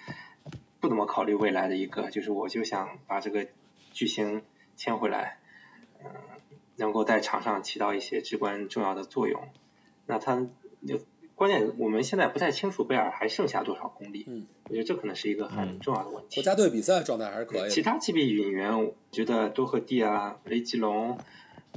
[0.80, 3.48] 不怎么考虑未来的一个，就是我就想把这个
[3.92, 4.44] 巨星
[4.76, 5.40] 签回来，
[6.04, 6.12] 嗯、
[6.76, 9.48] 能够在场上起到一些至关重要的作用。
[10.06, 10.48] 那他
[10.88, 11.00] 就
[11.34, 16.36] 关键我们现在不太清楚贝尔还剩下多少功力，嗯，我觉得这可能是一个很重要的问题。
[16.36, 17.70] 国家队比赛状态还是可以的。
[17.70, 21.18] 其他几笔引援，我觉得多赫蒂啊、雷吉隆，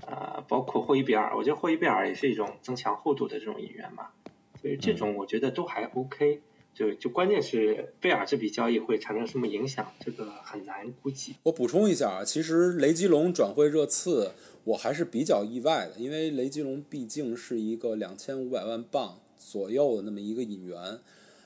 [0.07, 4.11] 呃，包括霍伊比尔，我觉得霍伊比尔也是一种增强厚度的这种引援嘛，
[4.61, 6.41] 所以这种我觉得都还 OK。
[6.75, 11.35] 就就关键是贝尔这笔交易会产生什么影响，这个很难估计。
[11.43, 14.31] 我补充一下啊，其实雷吉隆转会热刺，
[14.63, 20.79] 我还是比较意外的，因为雷吉隆毕竟是一个两千五百万镑左右的那么一个引援，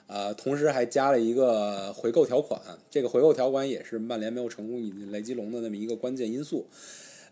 [0.06, 6.66] 呃，同时还加了一个回购条款，这个回购条款也是曼联没有成功引进雷吉隆的那么一个关键因素。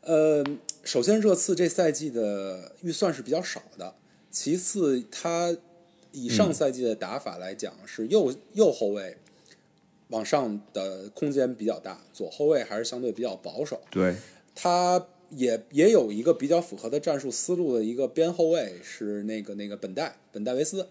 [0.01, 0.43] 呃，
[0.85, 3.95] 首先热刺这赛季的预算是比较少的，
[4.31, 5.55] 其次他
[6.13, 9.17] 以上赛季的打法来讲，是右右后卫
[10.09, 13.81] 往上的空间比较大，左后卫还是相对比较保守。
[13.91, 14.17] 对，
[14.55, 20.89] 他也也有一个比较符合的战术思路的一个边后卫是那个那个本代本戴维斯，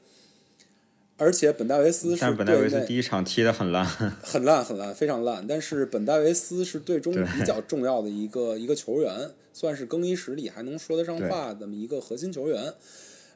[1.18, 5.46] 而且本戴维斯是本戴维斯第一场踢得很烂，很烂很烂，非常烂。
[5.46, 12.74] 但是本戴维斯是队中比较重要的一个一个球员，算是更衣室里还能说得上话的这么一个核心球员。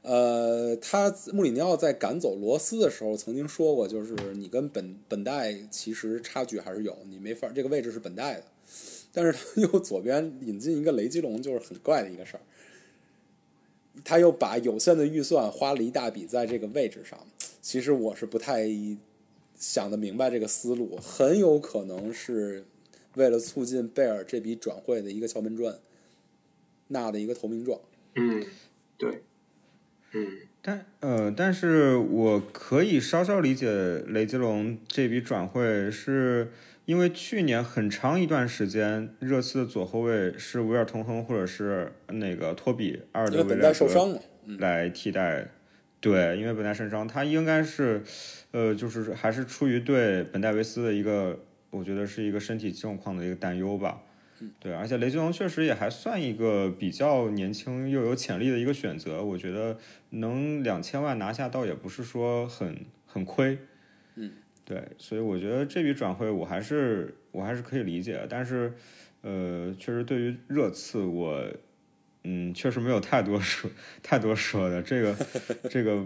[0.04, 8.44] 呃，他穆里尼奥在赶走罗斯的时候曾经说过，就是你跟本本代其实差距还是有，你没法这个位置是本代的，
[9.12, 12.42] 但是他又左边引进一个雷吉隆，就是很怪的一个事儿。
[14.04, 17.18] 他又把有限的预算花了一大笔在这个位置上，
[17.62, 18.68] 其实我是不太
[19.56, 22.66] 想得明白这个思路，很有可能是
[23.16, 25.80] 为了促进贝尔这笔转会的一个敲门砖，
[26.88, 27.80] 纳的一个投名状。
[28.16, 28.44] 嗯，
[28.98, 29.22] 对，
[30.15, 30.28] 嗯，
[30.62, 33.67] 但呃，但是我可以稍稍理解
[34.08, 36.52] 雷吉隆这笔转会，是
[36.86, 44.19] 因为去年很长一段时间，热刺的左后卫是维尔通亨或者是那个托比阿尔因为本德维莱德代受伤嘛，
[44.60, 45.47] 来替代。
[45.99, 48.04] 对，因为本代受伤，他应该是，
[48.52, 54.03] 呃，就是还是出于对本戴维斯的一个，我觉得是一个身体状况的一个担忧吧。
[54.60, 59.78] 对，而且雷吉隆确实也还算一个比较年轻又有潜力的一个选择，我觉得
[60.10, 63.58] 能两千万拿下，倒也不是说很很亏。
[64.16, 64.32] 嗯，
[64.66, 68.74] 对，所以我觉得这笔转会我还是我还是可以理解，但是
[69.22, 71.44] 呃，确实对于热刺我。
[72.26, 73.70] 嗯，确实没有太多说
[74.02, 74.82] 太多说的。
[74.82, 75.14] 这个
[75.70, 76.06] 这个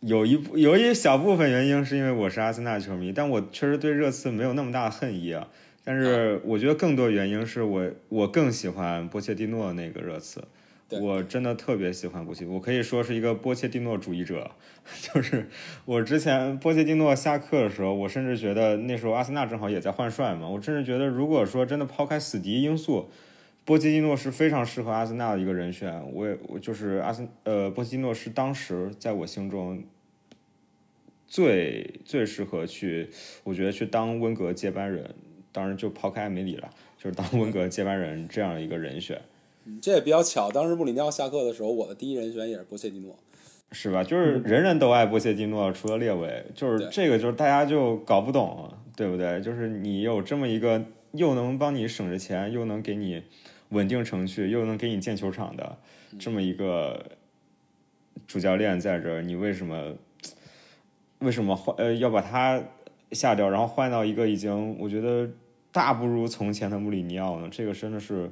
[0.00, 5.48] 有一部有一小部分原因是因为我是阿森纳球迷，但我确实对热刺没有那么大的恨意啊。
[5.84, 10.44] 但是我觉得更多原因是我我更喜欢波切蒂诺那个热刺，
[10.90, 14.50] 我真的特别喜欢波切，我可以说是一个波切蒂诺主义者。
[15.00, 15.48] 就是
[15.84, 23.08] 我之前波切蒂诺下课的时候，我甚至觉得那时候阿森纳正好也在换帅嘛，我甚至觉得如果说真的抛开死敌因素。
[23.62, 29.84] 波切蒂诺是非常适合阿森纳的一个人选，我也我就是阿森呃，波切蒂诺是当时在我心中
[31.28, 33.10] 最最适合去，
[33.44, 35.14] 我觉得去当温格接班人，
[35.52, 39.20] 当然就抛开艾梅里了，就是当温格接班人这样一个人选，
[39.80, 40.50] 这也比较巧。
[40.50, 43.16] 当时穆里尼奥下课的时候，我的第一人选也是波切蒂诺。
[43.72, 44.02] 是吧？
[44.02, 49.40] 就是人人都爱波切蒂诺，除了列维，就是这个就是大家就搞不懂，对不对？
[49.40, 53.22] 就是你有这么一个又能帮你省着钱，又能给你
[53.68, 55.78] 稳定程序，又能给你建球场的
[56.18, 57.00] 这么一个
[58.26, 59.94] 主教练在这儿，你为什么
[61.20, 62.60] 为什么换呃要把他
[63.12, 65.28] 下掉，然后换到一个已经我觉得
[65.72, 67.48] 大不如从前的穆里尼奥呢？
[67.50, 68.30] 这个真的是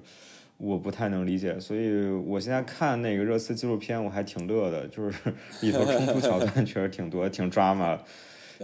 [0.57, 5.19] 我不太能理解，所以我现在看那个热刺纪录片，我还挺乐的，就是
[5.63, 7.99] 里头冲突桥段确实挺多，挺抓马。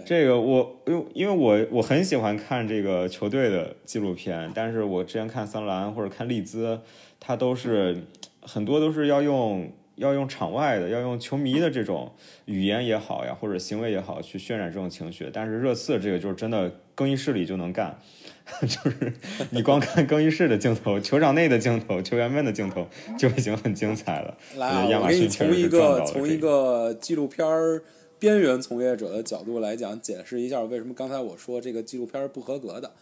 [0.04, 6.80] 这个我因为因为我我很喜欢看这个球队的纪录片，但是我之前看桑兰或者看利兹，
[7.20, 8.02] 它都是
[8.40, 12.12] 很多都是要用要用场外的，要用球迷的这种
[12.47, 15.30] 语言也好呀，或者行为也好去渲染这种情绪。
[15.32, 17.99] 但是热刺这个就是真的更衣室里就能干，
[18.62, 19.12] 就是
[19.51, 22.86] 你光看更衣室的镜头、球场内的镜头、球员们的镜头
[23.18, 24.36] 就已经很精彩了。
[24.57, 27.82] 来给你逊从一个从一个个纪录片儿
[28.18, 32.92] 边缘从业者的角度来讲，解释一下为什么刚才我说这个纪录片儿不合格的。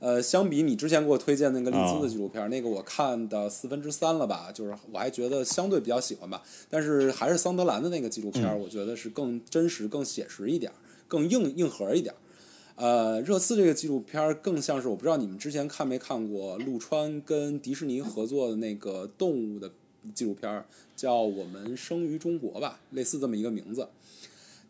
[0.00, 6.42] 呃，相比你之前给我推荐那个利兹的纪录片儿，那个我看的四分之三了吧，就是我还觉得相对比较喜欢吧。
[6.68, 10.72] 但是还是桑德兰的那个纪录片，我觉得是更真实、更写实一点，
[11.06, 12.14] 更硬硬核一点。
[12.76, 19.70] 呃，热刺这个纪录片更像是我不知道你们之前看没看过陆川跟迪士尼合作的那个动物的
[20.14, 20.64] 纪录片，
[20.96, 23.86] 叫《我们生于中国》吧，类似这么一个名字。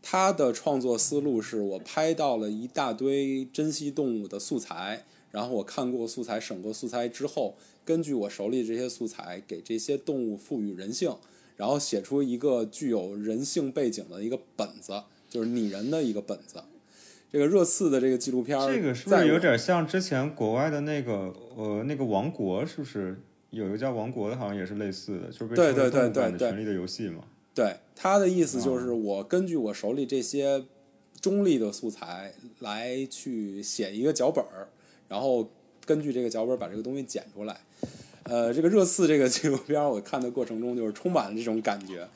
[0.02, 11.14] 他的创作思路是我拍到了一大堆珍稀动物的素材，然后我看过素材、审过素材之后，根据我手里这些素材，给这些动物赋予人性，
[11.56, 16.62] 然后写出一个具有人性背景的一个本子，就是拟人的一个本子。
[17.32, 22.66] 这个热刺的这个纪录片，这个是不是有点像之前国外的那个呃那个王国？
[22.66, 23.16] 是不是
[23.50, 27.22] 有一个叫王国的，好像也是类似的，就是对对对权力的游戏嘛？
[27.54, 30.64] 对他的意思哦就是，我根据我手里这些
[31.20, 34.66] 中立的素材来去写一个脚本儿，
[35.10, 35.50] 然后
[35.84, 37.60] 根据这个脚本把这个东西剪出来。
[38.22, 42.06] 呃，这个热刺这个纪录片，我看的过程中就是充满了这种感觉，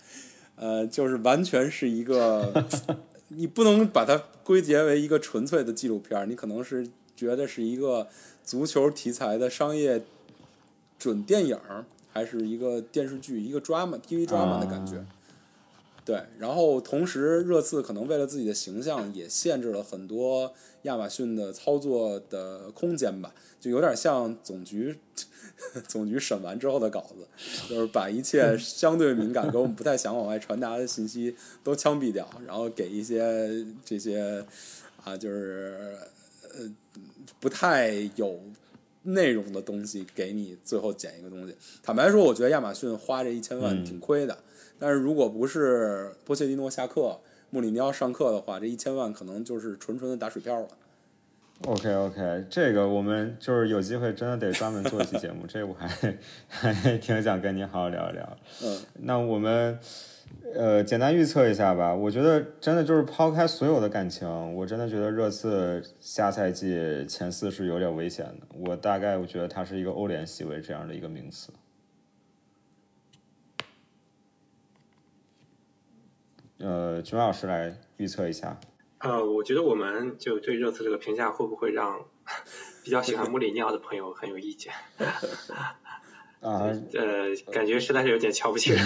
[0.55, 2.65] 呃，就是完全是一个，
[3.29, 8.07] 你不能把它归结为一个纯粹的纪录片，你可能是觉得是一个
[8.45, 10.05] 足球题材的商业
[10.97, 11.59] 准电影，
[12.13, 14.99] 还是一个电视剧，一个 drama TV drama 的感觉。
[14.99, 15.07] 啊
[16.05, 20.53] 对，然后同时热刺可能为了自己的形象，也限制了很多
[20.85, 24.97] 亚马逊的操作的空间吧，就有点像总局
[25.87, 27.27] 总局审完之后的稿子，
[27.69, 34.45] 就是把一切相对敏感、跟我们不太想往外传达的信息都枪毙掉，然后给一些这些
[35.03, 35.97] 啊，就是
[36.55, 36.71] 呃
[37.41, 38.41] 不太有
[39.03, 41.55] 内容的东西给你最后剪一个东西。
[41.83, 44.39] 坦白说，我觉得亚马逊花这一千万嗯挺亏的。
[44.79, 47.21] 但是如果不是波切蒂诺下课，
[47.51, 50.69] 穆里尼奥上课的话，这一千万可能就是纯纯的打水漂了。
[51.67, 56.17] OK OK，这个我们就是有机会真的得专门做一期节目，这我还
[56.49, 58.37] 还挺想跟你好好聊一聊。
[58.65, 59.79] 嗯，那我们
[60.53, 61.95] 呃简单预测一下吧。
[61.95, 68.47] 我觉得真的就是抛开所有的感情，我真的觉得热刺下赛季前四是有点危险的。
[68.59, 71.53] 我大概我觉得它是一个欧联席位这样的一个名次。
[76.65, 78.59] 呃，君老师来预测一下。
[78.99, 82.07] 呃，我觉得我们就对热刺这个评价会不会让
[82.83, 84.73] 比较喜欢穆里尼奥的朋友很有意见？
[86.41, 88.81] 啊，呃，感觉实在是有点瞧不起人。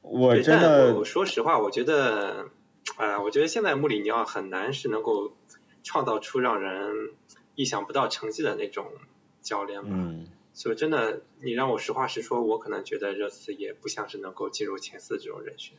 [0.00, 2.48] 我真的我说实话，我觉得，
[2.96, 5.34] 啊、我觉得现在穆里尼奥很难是能够
[5.82, 7.10] 创造出让人
[7.54, 8.86] 意想不到成绩的那种
[9.42, 9.88] 教练吧。
[9.92, 10.26] 嗯。
[10.54, 15.76] 所以真的，你让我实话实说，我可能觉得热刺也不像是能够进入前四这种人选。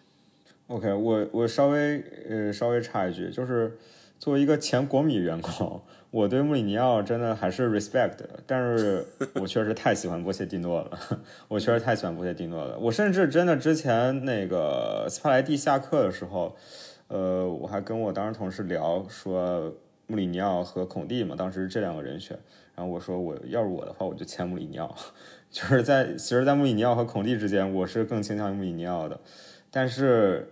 [0.67, 3.77] OK，我我稍微呃稍微插一句，就是
[4.19, 9.05] 作为一个前国米员工，我对穆里尼奥真的还是 respect，但是
[9.35, 10.99] 我确实太喜欢波切蒂诺了，
[11.47, 12.77] 我确实太喜欢波切蒂诺了。
[12.79, 16.55] 我甚至真的之前那个斯帕莱蒂下课的时候，
[17.07, 19.73] 呃，我还跟我当时同事聊说
[20.07, 22.37] 穆里尼奥和孔蒂嘛，当时这两个人选，
[22.75, 24.95] 然后我说我要是我的话，我就签穆里尼奥，
[25.49, 29.19] 就是在其实，在穆里尼奥和孔蒂之间，我是更倾向于穆里尼奥的，
[29.71, 30.51] 但是。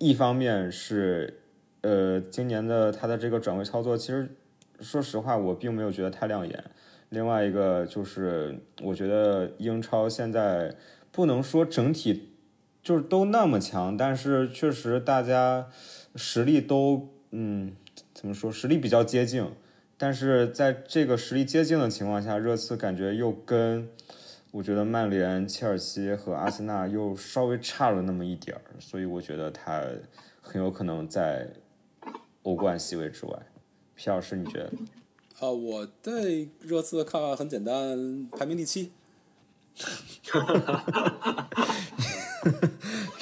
[0.00, 1.40] 一方面是，
[1.80, 4.30] 呃，今年的他的这个转会操作，其实
[4.78, 6.64] 说实话，我并没有觉得太亮眼。
[7.08, 10.72] 另外一个就是，我觉得英超现在
[11.10, 12.30] 不能说整体
[12.80, 15.66] 就是都那么强，但是确实大家
[16.14, 17.72] 实力都，嗯，
[18.14, 19.44] 怎么说，实力比较接近。
[19.98, 23.90] 但是在这个实力接近的情况下，热刺感觉又跟。
[24.50, 29.84] 我觉得曼联、切尔西和阿森纳又稍微差了那么一点儿，所以我觉得他
[30.40, 31.52] 很有可能在
[32.44, 33.38] 欧冠席位之外。
[33.94, 34.72] 皮老师，你觉得？
[35.40, 38.90] 啊，我对热刺的看法很简单，排名第七。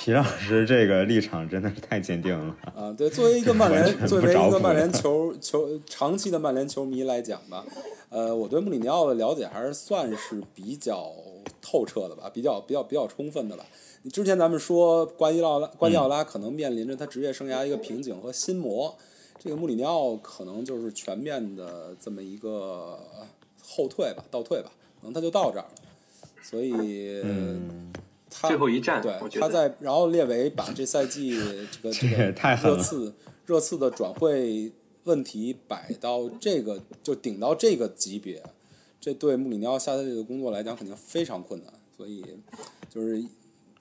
[0.06, 2.56] 皮老师这个立场真的是太坚定了。
[2.76, 7.64] 啊，对，作为一个曼联，作为一个曼联球球长期的曼联球迷来讲吧，
[8.08, 11.12] 呃，我对穆里尼奥的了解还是算是比较
[11.60, 13.66] 透彻的吧，比较比较比较充分的吧。
[14.02, 18.96] 你之前咱们说瓜迪奥拉瓜迪奥拉可能面临着他职业生涯一个瓶颈和心魔，
[19.42, 22.96] 这个穆里尼奥可能就是全面的这么一个
[23.60, 25.70] 后退吧，倒退吧，可能他就到这儿了。
[26.40, 27.20] 所以，
[28.38, 31.30] 他最后一战，对他在然后列维把这赛季
[31.70, 33.14] 这个这这个太热刺
[33.46, 34.70] 热刺的转会
[35.04, 38.42] 问题摆到这个就顶到这个级别，
[39.00, 42.24] 这对穆里尼奥下赛季的工作来讲肯定非常困难，所以
[42.90, 43.24] 就是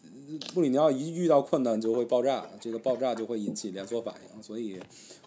[0.03, 4.79] 呃穆里尼奥一遇到困难就会爆炸，这个爆炸就会引起连锁反应，所以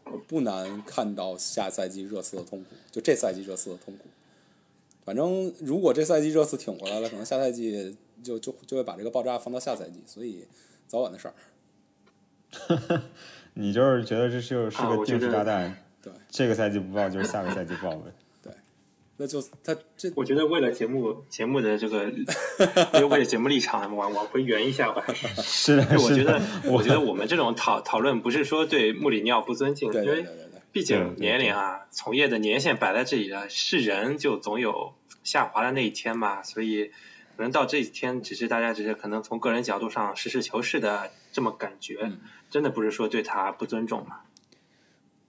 [0.05, 4.05] 我不难看到下赛季热刺的痛苦，就这赛季热刺的痛苦。
[5.05, 10.47] 反正如果这赛季热刺挺过来了，可能下赛季就就就会把这个爆炸放到下赛季，所以
[10.87, 11.35] 早晚的事儿。
[13.55, 18.13] 你就是觉得这是是个定时炸弹，对，这个赛季不爆就是下个赛季爆呗。
[18.41, 18.53] 对
[19.17, 25.05] 那就他这我觉得为了节目节目的这个，因为为了节目立场，往往回圆一下吧。
[25.43, 34.95] 是的，就我觉得，我觉得我们这种讨讨论不是说对穆里尼奥不尊敬，对因为对对对对，毕竟年龄啊，从业的年限摆在这里了，是人就总有
[35.25, 36.93] 下滑的那一天嘛，所以
[37.39, 42.19] 可能到这几天，只是大家只是可能从个人角度上实事求是的这么感觉，嗯
[42.51, 44.23] 真的不是说对他不尊重嘛。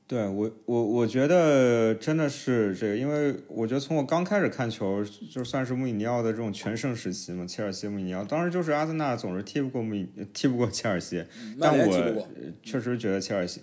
[0.07, 11.23] 对我我我觉得真的是这个，因为我觉得从我刚开始看球，就算是穆里尼奥的这种全盛时期嘛，切尔西穆里尼奥，当时就是阿森纳总是踢不过穆里踢不过切尔西，
[11.61, 12.27] 但我
[12.63, 13.61] 确实觉得切尔西，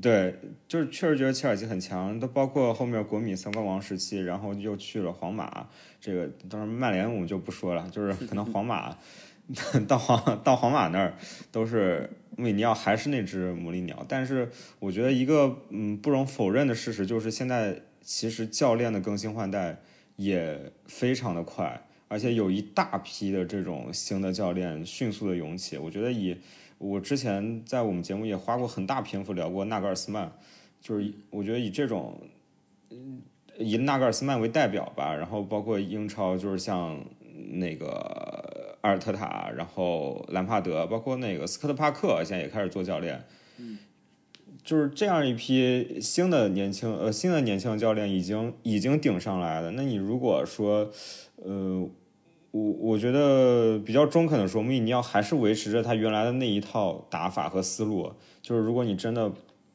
[0.00, 0.34] 对，
[0.68, 5.68] 就是确实觉得切尔西很强，都包括后面国米三冠王时期，然后又去了皇马，
[6.00, 8.96] 这个当然曼联我们就不说了，就是可能皇马
[9.88, 11.14] 到皇到皇马那儿
[11.50, 19.80] 都是穆里尼奥还是那只母里鸟，但是我觉得一个嗯不容否认的事实就是现在其实教练的更新换代
[20.16, 25.78] 也非常的快，而且有一大批的这种新的教练迅速的涌起。
[25.78, 26.36] 我觉得以
[26.78, 30.32] 我之前在我们节目也花过很大篇幅聊过纳格尔斯曼，
[30.80, 32.20] 就是我觉得以这种
[32.90, 33.20] 嗯
[33.58, 37.04] 以纳格尔斯曼为代表吧，然后包括英超就是像
[37.50, 43.24] 那个阿尔特塔，然后兰帕德，包括那个斯科特帕克，现在也开始做教练。
[43.58, 43.78] 嗯
[44.64, 49.70] 就是这样一批新的年轻呃新的年轻教练已经已经顶上来了。
[49.70, 50.90] 那你如果说，
[51.36, 51.88] 呃，
[52.58, 58.12] 我我觉得比较中肯的说，穆里尼奥还是维持着他原来的那一套打法和思路。
[58.42, 59.30] 就是如果你真的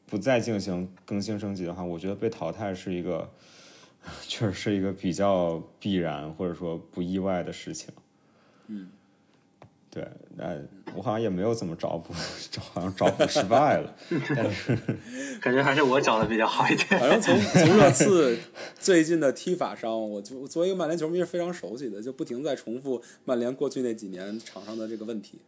[0.06, 3.30] 不再进行更新升级的话，我觉得被淘汰是一个
[4.28, 7.88] 确实是一个比较必然或者说不意外的事情。
[8.66, 8.88] 嗯，
[9.94, 10.04] 对，
[10.36, 10.56] 那
[10.96, 12.12] 我好像也没有怎么找补，
[12.50, 13.94] 找好像找补失败了，
[14.34, 14.76] 但是。
[15.40, 16.88] 感觉还是我找的比较好一点。
[16.98, 18.36] 反正从从热刺
[18.76, 25.38] 最近的踢法上，我就作为一个曼联球迷是非常熟悉的，就不停在重复曼联过去那几年场上的这个问题，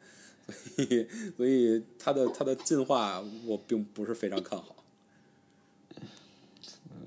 [0.47, 4.77] 所以所以他的他的进化我并不是非常看好。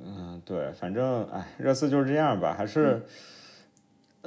[0.04, 3.02] 嗯，对，反正哎，热刺就是这样吧，还是，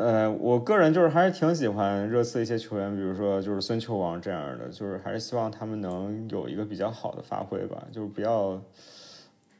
[0.02, 8.60] 呃，我个人就是还是挺喜欢热刺一些球员，比如说就是孙秋王这样的，就是还是希望他们能有一个比较好的发挥吧，就是不要，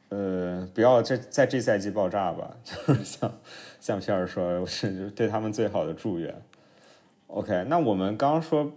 [0.09, 3.33] 呃，不要这在这赛季爆炸吧， 就是像
[3.79, 6.35] 像皮尔说，是就是对他们最好的祝愿。
[7.27, 8.69] OK，那我们刚说，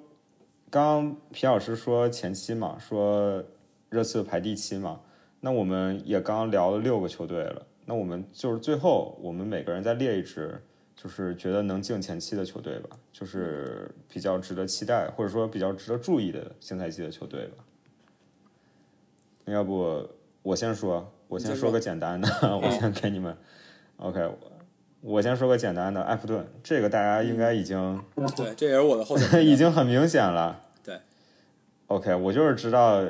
[0.70, 3.42] 刚皮老师说前期嘛，说
[3.90, 5.00] 热刺排第七嘛。
[5.40, 10.62] 那我们也刚刚聊了六个球队了，那我们就是最后我们每个人再列一支，
[11.07, 17.64] 就是觉得能进前七的球队吧，就是比较值得期待或者说比较值得注意的新赛季的球队吧。
[19.44, 20.04] 那要不
[20.42, 22.28] 我先说，我先说个简单的，
[22.59, 23.36] 我先给你们
[23.98, 24.36] ，OK，我
[25.00, 28.02] 我先说个简单的，埃弗顿，这个大家应该已经、
[28.36, 30.61] 对，这也是我的候选人已经很明显了。
[30.82, 30.98] 对
[31.86, 33.04] ，OK，我就是知道，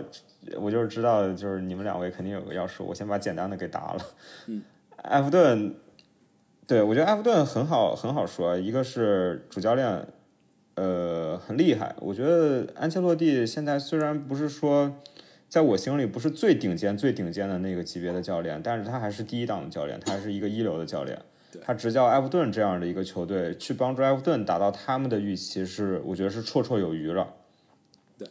[0.58, 4.04] 我就是知道，就是你们两位肯定有个要说，我先把简单的给答了。
[4.48, 4.62] 嗯，
[5.04, 5.74] 埃弗顿，
[6.66, 8.56] 对我觉得埃弗顿很好，很好说。
[8.56, 10.06] 一个是主教练，
[10.74, 11.94] 呃，很厉害。
[12.00, 14.92] 我觉得安切洛蒂现在虽然不是说，
[15.48, 21.16] 在我心里不是最顶尖、最顶尖的那个级别的教练，但是他还是第一档的教练，他还是一个一流的教练。
[21.62, 27.26] 他执教埃弗顿这样的一个球队，去帮助埃弗顿达到他们的预期是，我觉得是绰绰有余了。
[28.18, 28.28] 对。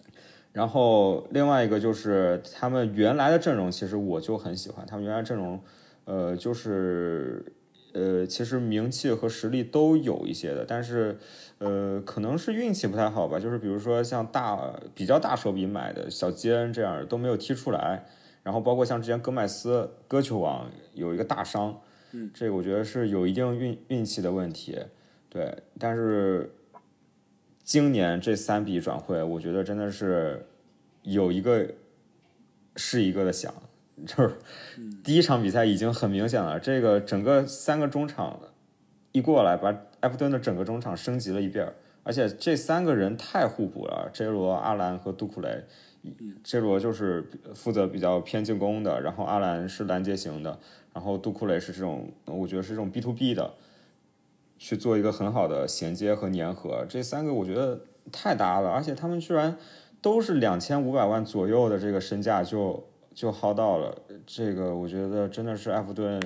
[0.51, 5.59] 然后另外一个就是他们原来的阵容，其实我就很喜欢他们原来阵容，
[6.03, 7.43] 呃，就是
[7.95, 11.17] 呃，其实名气和实力都有一些的，但是
[11.59, 14.59] 呃，可能是运气不太好吧，就是比如说像大
[14.93, 18.05] 比较大手笔买的小基恩这样都没有踢出来，
[18.43, 21.79] 然后包括像之前戈麦斯戈球王有一个大伤。
[22.11, 24.77] 嗯这个我觉得是有一定运运气的问题，
[25.29, 26.53] 对，但是
[27.63, 30.45] 今年这三笔转会，我觉得真的是
[31.03, 31.65] 有一个
[32.75, 33.53] 是一个的响，
[34.05, 34.35] 就是
[35.03, 38.39] 第一场比赛已经很明显了，这个整个三个中场
[39.11, 41.71] 一过来，把埃弗顿的整个中场升级了一遍，
[42.03, 45.63] 而且这三个人太互补了，J 罗、阿兰和杜库雷。
[46.43, 50.59] J 罗就是负责比较偏进攻的，然后阿兰是拦截型的，
[50.93, 53.53] 然后杜库雷是这种，我觉得是这种 B to B 的，
[54.59, 56.85] 去做一个很好的衔接和粘合。
[56.87, 57.81] 这三个我觉得
[58.11, 59.57] 太搭了，而且他们居然
[59.99, 63.97] 都是两千五百万左右的这个身价就就薅到了，
[64.27, 66.21] 这个我觉得真的是埃弗顿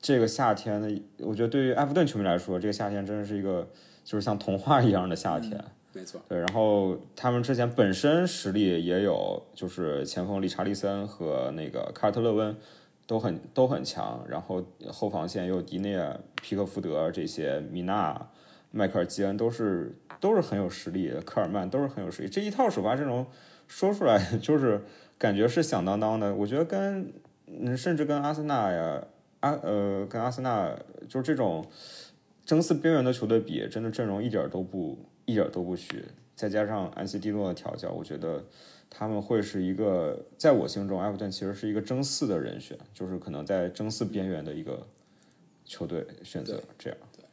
[0.00, 3.68] 这个夏天的，我觉得对于埃弗顿球迷来说，这个夏天真的是一个
[4.02, 5.62] 就是像童话一样的夏天。
[5.92, 12.56] 没错，对，然后他们之前本身实力也有，就是前锋理查利森和那个卡尔特勒温
[13.06, 18.28] 都很都很强，然后后防线又迪内尔、皮克福德这些，米纳、
[18.72, 23.24] 迈克尔基恩都是都是很有实力，科尔曼都是很有实力，这一套首发阵容
[23.68, 24.82] 说出来 就是
[25.24, 27.10] 感觉是响当当的，我觉得跟
[27.46, 29.02] 嗯甚至跟阿森纳呀
[29.40, 30.76] 阿呃跟阿森纳
[31.08, 31.66] 就是这种
[32.44, 34.98] 争四边缘的球队比，真的阵容一点都不。
[35.26, 36.04] 一点都不虚，
[36.34, 38.44] 再加上安西蒂诺的调教，我觉得
[38.90, 44.86] 他们会是一个，在我心中，埃弗顿其实是一个争四的人选，就是可能在争四边缘的一个
[45.64, 46.98] 球队选择这样。
[47.16, 47.24] 对，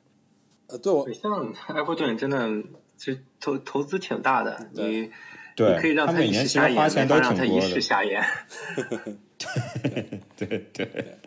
[0.67, 2.47] 呃，对我像埃弗顿真的
[2.95, 5.11] 其实投投资挺大的，你
[5.55, 7.67] 对，可以让他每年其实花钱都挺多的。
[10.37, 11.17] 对 对对，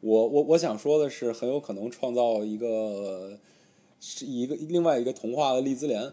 [0.00, 3.38] 我我我想说的是，很有可能创造一个。
[4.02, 6.10] 是一个另外一个童话的利兹联，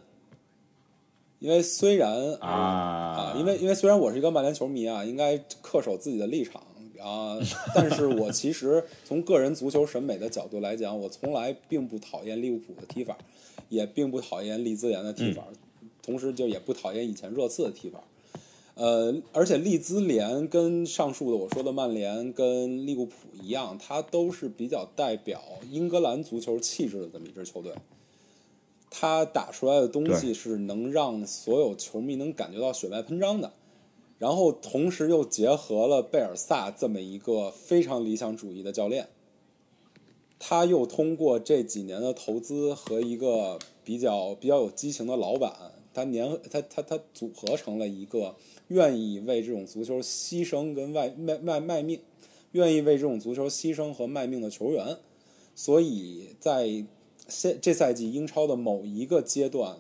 [1.39, 6.61] 因为虽然啊啊，因为因为虽然我是一个曼联球迷啊，应该恪守自己的立场
[6.99, 7.39] 啊，
[7.73, 13.17] 但是我其实从个人足球审美的角度来讲，我从来并不讨厌利物浦的踢法，
[13.69, 15.45] 也并不讨厌利兹联的踢法，
[16.07, 18.01] 同时就也不讨厌以前热刺的踢法。
[18.75, 27.73] 呃，而且利兹联跟上述的我说的曼联跟利物浦一样，它都是比较代表英格兰足球气质的这么一支球队。
[28.89, 33.51] 它打出来的东西是能让所有球迷能感觉到血脉喷张的，
[34.17, 39.09] 然后同时又结合了贝尔萨这么一个非常理想主义的教练。
[40.39, 45.51] 他又通过这几年的投资和一个比较比较有激情的老板，
[45.97, 48.35] 他粘他他他组合成了一个。
[48.69, 52.01] 愿意为这种足球牺牲跟卖卖卖卖命，
[52.51, 54.97] 愿意为这种足球牺牲和卖命的球员，
[55.55, 56.83] 所以在
[57.29, 59.77] 现这赛季英超的某一个阶段，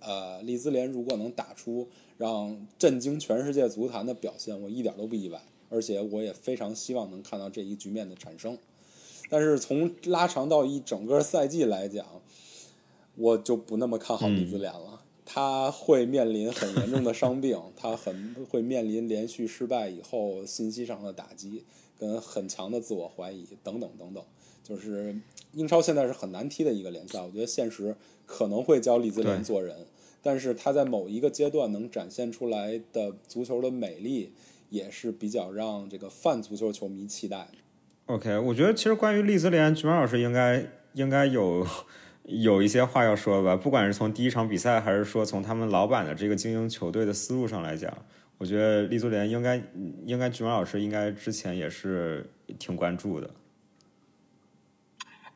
[0.00, 1.86] 呃，利兹联如果能打出
[2.18, 8.58] 让震惊全世界足坛的表现，我一点都不意外，而且我也非常希望能看到这一局面的产生。
[9.28, 12.04] 但是从拉长到一整个赛季来讲，
[13.14, 14.99] 我就不那么看好利兹联了。
[15.32, 21.64] 他会面临很严重的伤病， 他很会面临连续失败以后信息上的打击，
[21.96, 24.24] 跟很强的自我怀疑等等等等。
[24.64, 25.14] 就是
[25.52, 27.94] 英超现在是很难踢的一个联赛，我觉得现实
[28.26, 29.86] 可能会教利兹联做人，
[30.20, 34.32] 但是他在某一个阶段能展现出来的足球的美丽，
[34.68, 37.46] 也是比较让这个泛足球球迷期待。
[38.06, 41.64] OK，我觉得其实关于利兹联，菊马老师应该应该有。
[42.24, 47.92] 有一些话要说吧，不管是从第一场比赛，还是说从他们老板的这个经营球队的思路上来讲，
[48.38, 49.60] 我觉得利兹联应该
[50.06, 53.30] 应该，菊文老师应该之前也是挺关注的。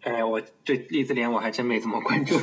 [0.02, 2.36] 哎，我对利兹联我还真没怎么关注。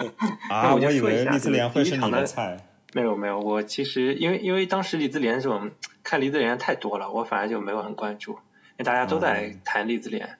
[0.50, 2.68] 啊，我以为利兹联会是你的菜。
[2.92, 5.70] 没有没有，我其实因为因为当时利兹联这种
[6.04, 8.38] 看利兹联太多了，我反而就没有很关注，因
[8.78, 10.38] 为大家都在谈利兹联，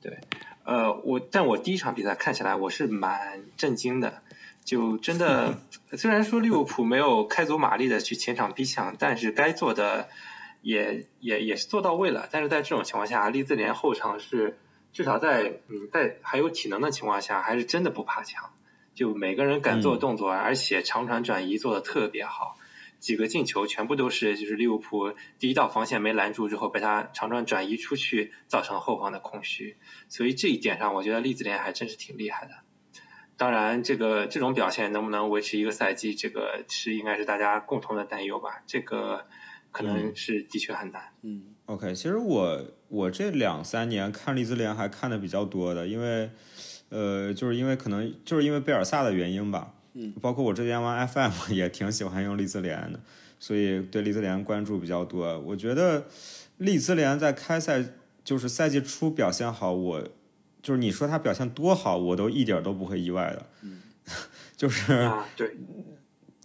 [0.00, 0.18] 对。
[0.64, 4.22] 呃，我但我第一场比赛看起来我是蛮震惊的，
[4.64, 5.58] 就真的
[5.96, 10.08] 虽然说利物浦没有开足马力的去前场逼抢，但是该做的
[10.62, 12.28] 也也也是做到位了。
[12.30, 14.58] 但是在这种情况下，利兹联后场是
[14.92, 18.50] 至少在嗯在还有体能的情况下，还是真的不怕抢，
[18.94, 22.56] 就每个人敢做动作，而且长传转移做的特别好。
[23.02, 29.76] 几个进球全部都是就是利物浦第一道防线没拦住之后被他长传转移出去造成后方的空虚，
[30.08, 32.52] 所以这一点上我觉得利兹联还真是挺厉害的。
[33.36, 38.62] 当然，这个这种表现能不能维持一个赛季，这个是应该是大家共同的担忧吧。
[38.68, 39.26] 这个
[39.72, 41.12] 可能是的确很难。
[41.22, 46.30] 嗯，OK，其实我我这两三年看利兹联还看的比较多的，因为
[46.90, 49.74] 呃，就是因为可能就是因为贝尔萨的原因吧。
[49.94, 53.00] 嗯，包括我之前玩 FM 也挺喜欢用利兹联的，
[53.38, 55.38] 所以对利兹联关注比较多。
[55.40, 56.06] 我觉得
[56.58, 57.84] 利兹联在开赛
[58.24, 60.08] 就是赛季初表现好，我
[60.62, 63.46] 就是你说他表现多好，我都一点都不会意外的。
[64.56, 65.56] 就是啊，对，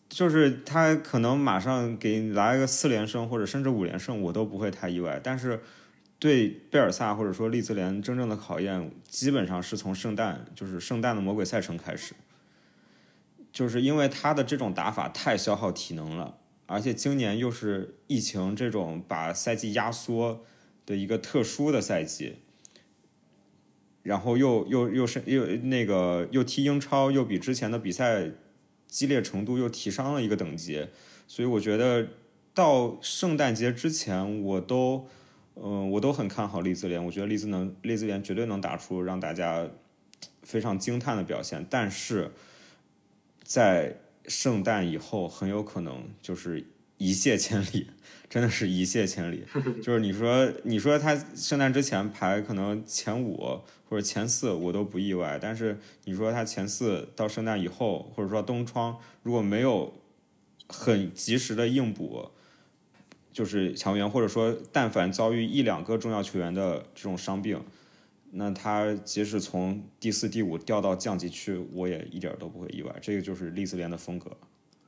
[0.10, 5.20] 就是他可能马上给你来一个四连胜或者甚至五连胜，我都不会太意外。
[5.24, 5.60] 但是
[6.20, 12.14] 对贝尔萨或者说利兹联真正的考验，基本上是从圣诞，就是圣诞的魔鬼赛程开始，
[13.58, 16.38] 就是因为他的这种打法太消耗体能了，
[16.68, 20.46] 而且今年又是疫情这种把赛季压缩
[20.86, 22.36] 的一个特殊的赛季。
[24.04, 28.30] 然后又又又是又那个又踢英超，又比之前的比赛
[28.86, 30.88] 激烈程度又提升了一个等级，
[31.26, 32.08] 所以我觉得
[32.54, 35.08] 到圣诞节之前，我都
[35.56, 39.68] 嗯、我都很看好利兹联，我觉得利兹能利兹联绝对能打出让大家
[40.44, 42.32] 非常惊叹的表现，但是
[43.48, 43.96] 在
[44.28, 46.66] 圣诞以后，很有可能就是
[46.98, 47.88] 一泻千里，
[48.30, 49.46] 真的是一泻千里。
[49.82, 55.40] 就是你说你说他圣诞之前排可能前五或者前四，我都不意外。
[55.42, 59.94] 但是你说他前四到圣诞以后，或者说东窗如果没有
[60.68, 62.30] 很及时的硬补，
[63.32, 67.64] 就是强援，或者说但凡遭遇一两个重要球员的这种伤病，
[68.32, 72.94] 那他即使从第四、第五掉到降级区，我也一点都不会意外。
[73.02, 74.32] 这个就是利兹联的风格。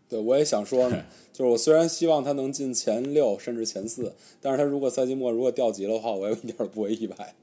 [0.08, 7.36] 对，我也想说呢， 就是我虽然希望他能进前六甚至前四，但是他如果赛季末如果掉级的话，我也一点儿不会意外。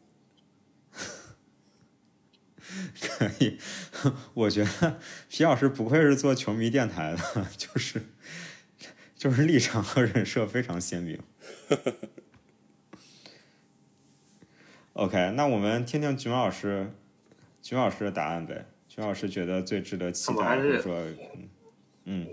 [3.00, 3.58] 可以，
[4.34, 8.02] 我觉得皮老师不愧是做球迷电台的， 就是
[9.16, 11.18] 就是立场和人设非常鲜明。
[14.98, 16.90] OK，那我们听听菊毛老师，
[17.60, 18.64] 菊毛老师的答案呗。
[18.88, 20.94] 菊毛老师觉得最值得期待，我还是或者说，
[21.34, 21.48] 嗯
[22.04, 22.28] 嗯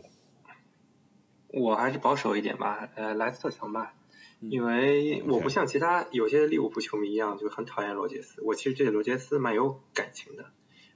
[1.50, 3.94] 我还是保守一点吧，呃，莱斯特强吧，
[4.40, 10.46] 因为我不像其他有些利物浦球迷一样就很讨厌罗杰斯，我其实对罗杰斯蛮有感情的。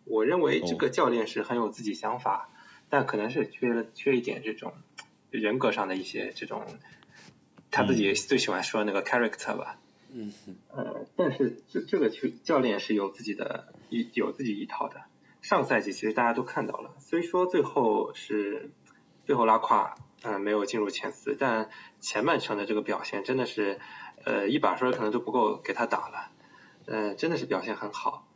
[0.06, 2.50] 我认为这个教练是很有自己想法，
[2.88, 4.74] 但可能是缺了缺一点这种
[5.32, 6.66] 人格上的一些这种
[7.72, 9.78] 他自己最喜欢说的那个 character 吧。
[9.82, 9.87] 嗯，
[10.72, 15.02] 呃，但是这这个球教练是有自己的一有自己一套的。
[15.42, 18.72] 上赛季其实大家都看到了，虽说最后是
[19.26, 23.80] 最后拉胯，呃，没有进入前四，但前半程的这个表现真的是，
[24.26, 26.32] 呃，一把分可能都不够给他打了，
[26.86, 28.28] 呃，真的是表现很好。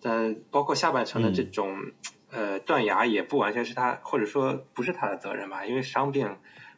[0.00, 1.92] 但包括下半程的这种、
[2.30, 6.36] 呃断崖也不完全是他，或者说不是他的责任吧，因为伤病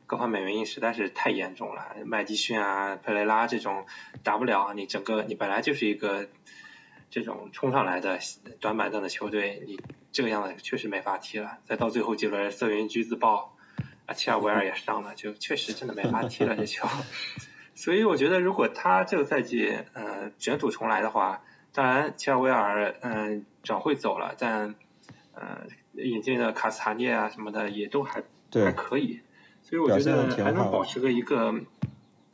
[0.08, 1.94] 各方面原因实在是太严重了。
[2.06, 3.84] 麦迪逊啊、佩雷拉这种
[4.24, 6.28] 打不了，你整个你本来就是一个
[7.10, 8.18] 这种冲上来的
[8.58, 9.78] 短板凳的球队，你
[10.10, 11.58] 这个样子确实没法踢了。
[11.66, 13.54] 再到最后几轮，瑟云居自爆，
[14.06, 16.88] 啊，切尔维尔也伤了，就确实真的没法踢了这球。
[17.76, 21.44] 所以我觉得，如果他这个赛季呃卷土重来的话，
[21.74, 24.74] 当然切尔维尔嗯、转会走了，但
[25.34, 29.20] 呃引进的卡斯塔涅啊什么的也都还对还可以，
[29.68, 31.54] 所以我觉得还能保持个一个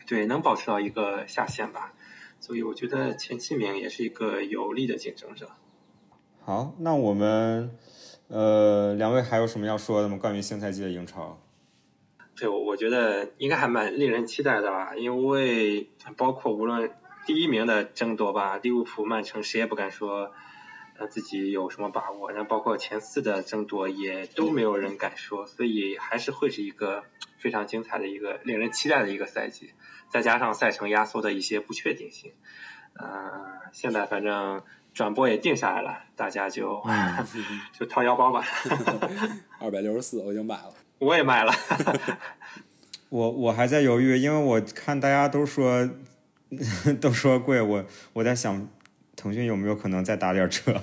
[0.07, 1.93] 对能保持到一个下限吧。
[2.39, 5.49] 所以我觉得前七名也是一个有力的竞争者。
[6.45, 7.77] 好，那我们
[8.29, 10.17] 呃两位还有什么要说的吗？
[10.17, 11.41] 关于新赛季的英超？
[12.37, 16.93] 对，我我觉得应该还蛮令人期待的吧，因为包括无论
[17.27, 20.31] 第一名的争夺吧，利物浦、曼城谁也不敢说
[20.99, 27.05] 呃自己有什么把握，然后包括前四的争夺也都没有人敢说，所以还是会是一个
[27.39, 29.73] 非常精彩的一个令人期待的一个赛季，
[30.09, 32.33] 再加上赛程压缩的一些不确定性，
[32.95, 33.07] 呃，
[33.73, 36.83] 现在反正转播也定下来了，大家就、
[37.79, 38.45] 就掏腰包吧，
[39.59, 40.73] 二百六十四我已经买了。
[40.99, 41.53] 我也买了。
[43.11, 45.89] 我我还在犹豫，因为我看大家都说
[47.01, 48.67] 都说贵，我我在想
[49.25, 50.79] 腾讯有没有可能再打点折？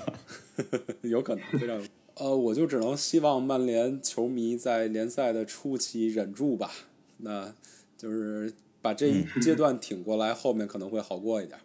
[1.03, 1.83] 有可能，非常有。
[2.15, 6.71] 呃，我就只能希望曼联球迷在联赛的初期忍住吧，
[7.17, 7.53] 那
[7.95, 11.59] 就是把这一阶段挺过来，后面可能会好过一点。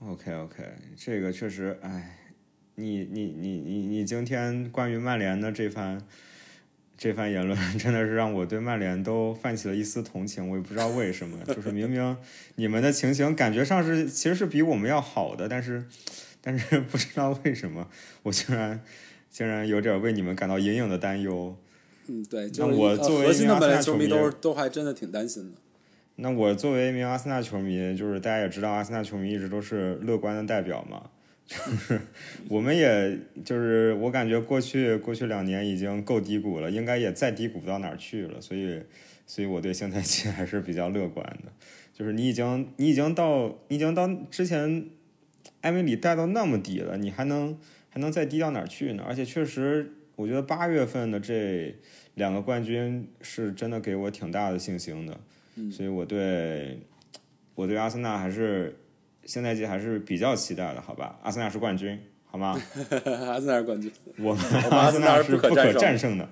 [0.00, 0.62] OK OK，
[0.94, 2.18] 这个确实，哎，
[2.74, 6.06] 你你你你你今天关于曼联的这番
[6.98, 10.50] 这番言论， 真的是让我对曼联都泛起了一丝同情。
[10.50, 12.16] 我也不知道为什么，就是明明
[12.56, 15.84] 你们的情形感觉上是其实是比我们要好的，但是
[16.42, 17.88] 但是不知道为什么，
[18.24, 18.80] 我竟然
[19.30, 21.56] 竟然有点为你们感到隐隐的担忧。
[22.08, 25.58] 嗯，对，就我作为核心的一名曼联球迷阿森纳球迷都都还真的挺担心的。
[26.16, 31.10] 那我作为一名阿森纳球迷，就是大家也知道，阿森纳球迷一直都是乐观的代表嘛。
[31.48, 31.98] 就 是
[32.50, 38.38] 我们，也就是我感觉，过去过去两年已经够低谷了，应该也再低谷不到哪儿去了。
[38.38, 38.82] 所以，
[39.26, 41.50] 所以我对现在期还是比较乐观的。
[41.94, 44.90] 就是你已经你已经到你已经到之前
[45.62, 49.02] 艾米里带到那么底了，你还能还能再低到哪儿去呢？
[49.08, 51.74] 而且确实，我觉得八月份的这
[52.14, 55.18] 两个冠军是真的给我挺大的信心的。
[55.56, 56.80] 嗯，所以我对
[57.54, 58.76] 我对阿森纳还是。
[59.28, 61.18] 新赛季还是比较期待的，好吧？
[61.22, 62.58] 阿森纳是冠军，好吗？
[63.28, 66.26] 阿森纳是冠军， 我们阿森纳是不可战胜的。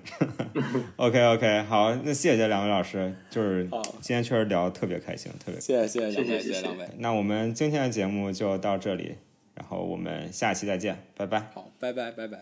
[0.95, 3.69] OK OK， 好，那谢谢两位老师，就是
[4.01, 6.87] 今天确实聊的特别开心，特别谢谢谢谢谢谢两位。
[6.97, 9.15] 那我们今天的节目就到这里，
[9.53, 11.51] 然后我们下期再见，拜拜。
[11.53, 12.39] 好，拜拜拜拜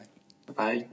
[0.56, 0.88] 拜拜。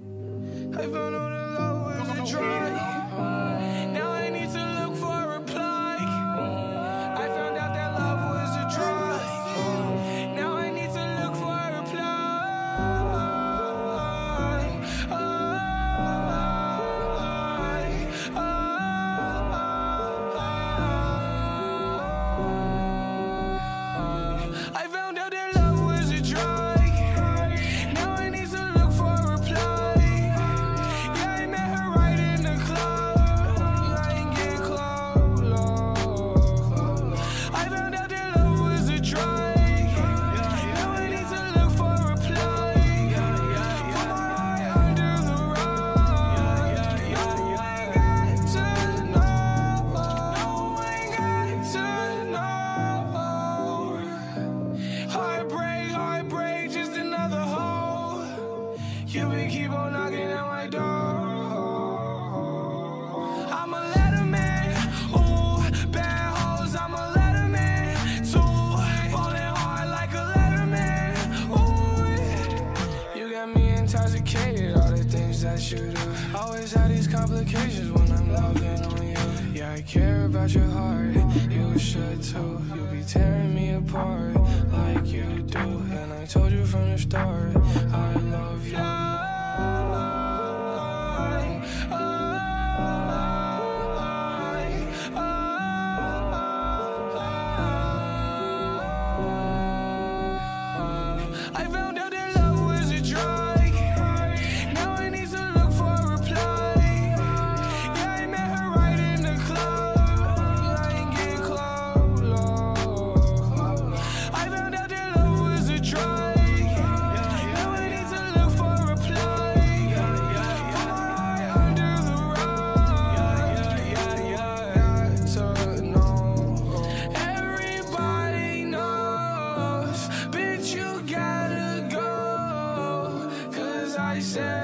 [134.34, 134.61] inside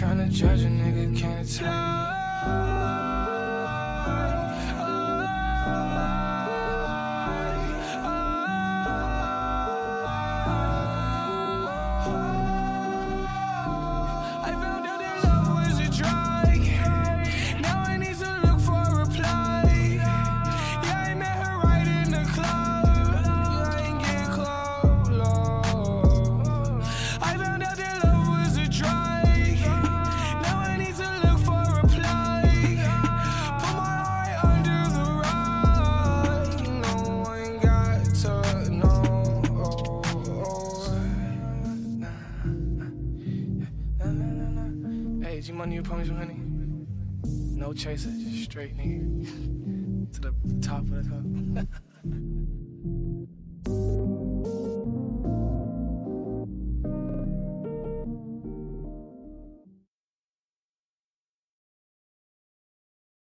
[0.00, 0.59] trying to judge